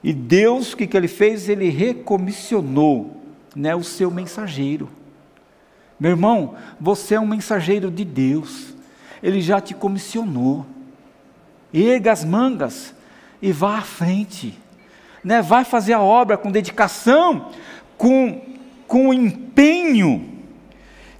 E 0.04 0.12
Deus, 0.12 0.74
o 0.74 0.78
que, 0.78 0.88
que 0.88 0.98
ele 0.98 1.08
fez? 1.08 1.48
Ele 1.48 1.70
recomissionou, 1.70 3.22
né, 3.56 3.76
o 3.76 3.84
seu 3.84 4.10
mensageiro. 4.10 4.90
Meu 6.00 6.12
irmão, 6.12 6.56
você 6.80 7.16
é 7.16 7.20
um 7.20 7.28
mensageiro 7.28 7.92
de 7.92 8.04
Deus. 8.04 8.74
Ele 9.22 9.40
já 9.40 9.62
te 9.62 9.74
comissionou. 9.74 10.66
Erga 11.74 12.12
as 12.12 12.26
mangas 12.26 12.94
e 13.42 13.52
vá 13.52 13.78
à 13.78 13.82
frente. 13.82 14.58
Né? 15.24 15.42
Vai 15.42 15.64
fazer 15.64 15.94
a 15.94 16.02
obra 16.02 16.38
com 16.38 16.52
dedicação, 16.52 17.50
com 17.98 18.42
com 18.92 19.14
empenho. 19.14 20.31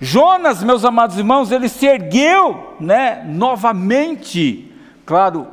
Jonas, 0.04 0.64
meus 0.64 0.84
amados 0.84 1.16
irmãos, 1.16 1.52
ele 1.52 1.70
se 1.70 1.86
ergueu, 1.86 2.76
né, 2.80 3.24
novamente, 3.24 4.74
claro, 5.06 5.46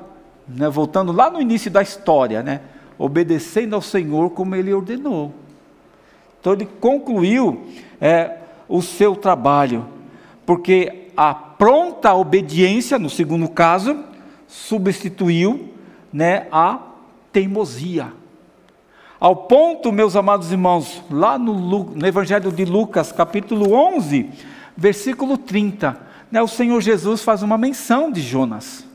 né, 0.49 0.70
voltando 0.70 1.12
lá 1.12 1.30
no 1.30 1.38
início 1.38 1.70
da 1.70 1.82
história, 1.82 2.42
né, 2.42 2.62
obedecendo 2.99 3.74
ao 3.74 3.82
Senhor 3.82 4.30
como 4.30 4.57
ele 4.57 4.72
ordenou. 4.72 5.34
Então 6.40 6.55
ele 6.55 6.64
concluiu 6.80 7.66
é, 8.01 8.38
o 8.66 8.80
seu 8.80 9.14
trabalho, 9.14 9.86
porque 10.46 11.09
a 11.14 11.34
pronta 11.34 12.14
obediência, 12.14 12.99
no 12.99 13.11
segundo 13.11 13.51
caso, 13.51 14.03
substituiu 14.46 15.74
né, 16.11 16.46
a 16.51 16.78
teimosia. 17.30 18.14
Ao 19.21 19.35
ponto, 19.35 19.91
meus 19.91 20.14
amados 20.14 20.53
irmãos, 20.53 21.03
lá 21.11 21.37
no, 21.37 21.83
no, 21.87 22.07
Evangelho 22.07 22.53
de 22.53 22.64
Lucas, 22.64 23.11
capítulo 23.11 23.73
11, 23.73 24.31
versículo 24.77 25.37
30, 25.37 26.01
né, 26.31 26.41
o 26.41 26.47
Senhor 26.47 26.81
Jesus 26.81 27.25
faz 27.25 27.43
uma 27.43 27.59
menção 27.59 28.12
de 28.12 28.21
Jonas. 28.21 28.87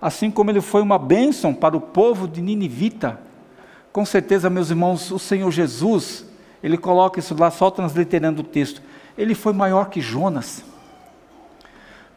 Assim 0.00 0.30
como 0.30 0.52
ele 0.52 0.60
foi 0.60 0.80
uma 0.80 0.96
bênção 0.96 1.52
para 1.52 1.76
o 1.76 1.80
povo 1.80 2.28
de 2.28 2.40
Ninivita, 2.40 3.18
com 3.92 4.06
certeza, 4.06 4.48
meus 4.48 4.70
irmãos, 4.70 5.10
o 5.10 5.18
Senhor 5.18 5.50
Jesus, 5.50 6.24
ele 6.62 6.78
coloca 6.78 7.18
isso 7.18 7.34
lá, 7.36 7.50
só 7.50 7.68
transliterando 7.68 8.42
o 8.42 8.44
texto, 8.44 8.80
ele 9.18 9.34
foi 9.34 9.52
maior 9.52 9.88
que 9.90 10.00
Jonas. 10.00 10.62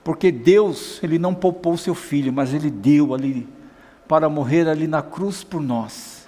Porque 0.04 0.32
Deus, 0.32 1.00
ele 1.02 1.18
não 1.18 1.34
poupou 1.34 1.76
seu 1.76 1.96
filho, 1.96 2.32
mas 2.32 2.54
ele 2.54 2.70
deu 2.70 3.16
ali 3.16 3.50
para 4.08 4.30
morrer 4.30 4.70
ali 4.70 4.86
na 4.86 5.02
cruz 5.02 5.44
por 5.44 5.60
nós 5.60 6.19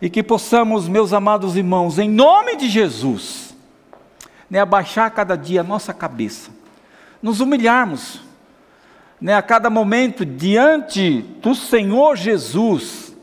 e 0.00 0.10
que 0.10 0.22
possamos, 0.22 0.88
meus 0.88 1.12
amados 1.12 1.56
irmãos, 1.56 1.98
em 1.98 2.08
nome 2.08 2.56
de 2.56 2.68
Jesus, 2.68 3.54
né, 4.50 4.60
abaixar 4.60 5.10
cada 5.10 5.36
dia 5.36 5.62
a 5.62 5.64
nossa 5.64 5.94
cabeça, 5.94 6.50
nos 7.22 7.40
humilharmos, 7.40 8.20
né, 9.20 9.34
a 9.34 9.42
cada 9.42 9.70
momento 9.70 10.24
diante 10.24 11.22
do 11.40 11.54
Senhor 11.54 12.16
Jesus 12.16 13.16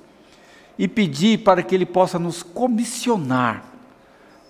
e 0.77 0.87
pedir 0.87 1.39
para 1.39 1.61
que 1.61 1.75
Ele 1.75 1.85
possa 1.85 2.17
nos 2.17 2.41
comissionar 2.41 3.63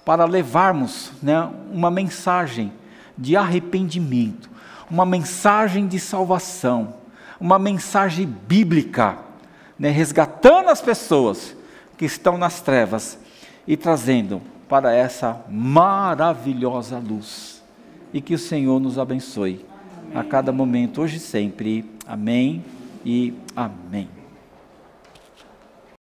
para 0.05 0.25
levarmos 0.25 1.11
né, 1.21 1.49
uma 1.71 1.89
mensagem 1.89 2.71
de 3.17 3.35
arrependimento, 3.35 4.49
uma 4.89 5.05
mensagem 5.05 5.87
de 5.87 5.99
salvação, 5.99 6.95
uma 7.39 7.59
mensagem 7.59 8.25
bíblica, 8.25 9.17
né, 9.77 9.89
resgatando 9.89 10.69
as 10.69 10.81
pessoas 10.81 11.55
que 12.03 12.07
estão 12.07 12.37
nas 12.37 12.59
trevas 12.59 13.17
e 13.65 13.77
trazendo 13.77 14.41
para 14.67 14.93
essa 14.93 15.41
maravilhosa 15.49 16.99
luz. 16.99 17.63
E 18.13 18.19
que 18.19 18.33
o 18.33 18.37
Senhor 18.37 18.77
nos 18.77 18.99
abençoe 18.99 19.65
amém. 20.11 20.17
a 20.19 20.23
cada 20.25 20.51
momento, 20.51 21.01
hoje 21.01 21.15
e 21.15 21.19
sempre. 21.21 21.89
Amém 22.05 22.61
e 23.05 23.33
amém. 23.55 24.22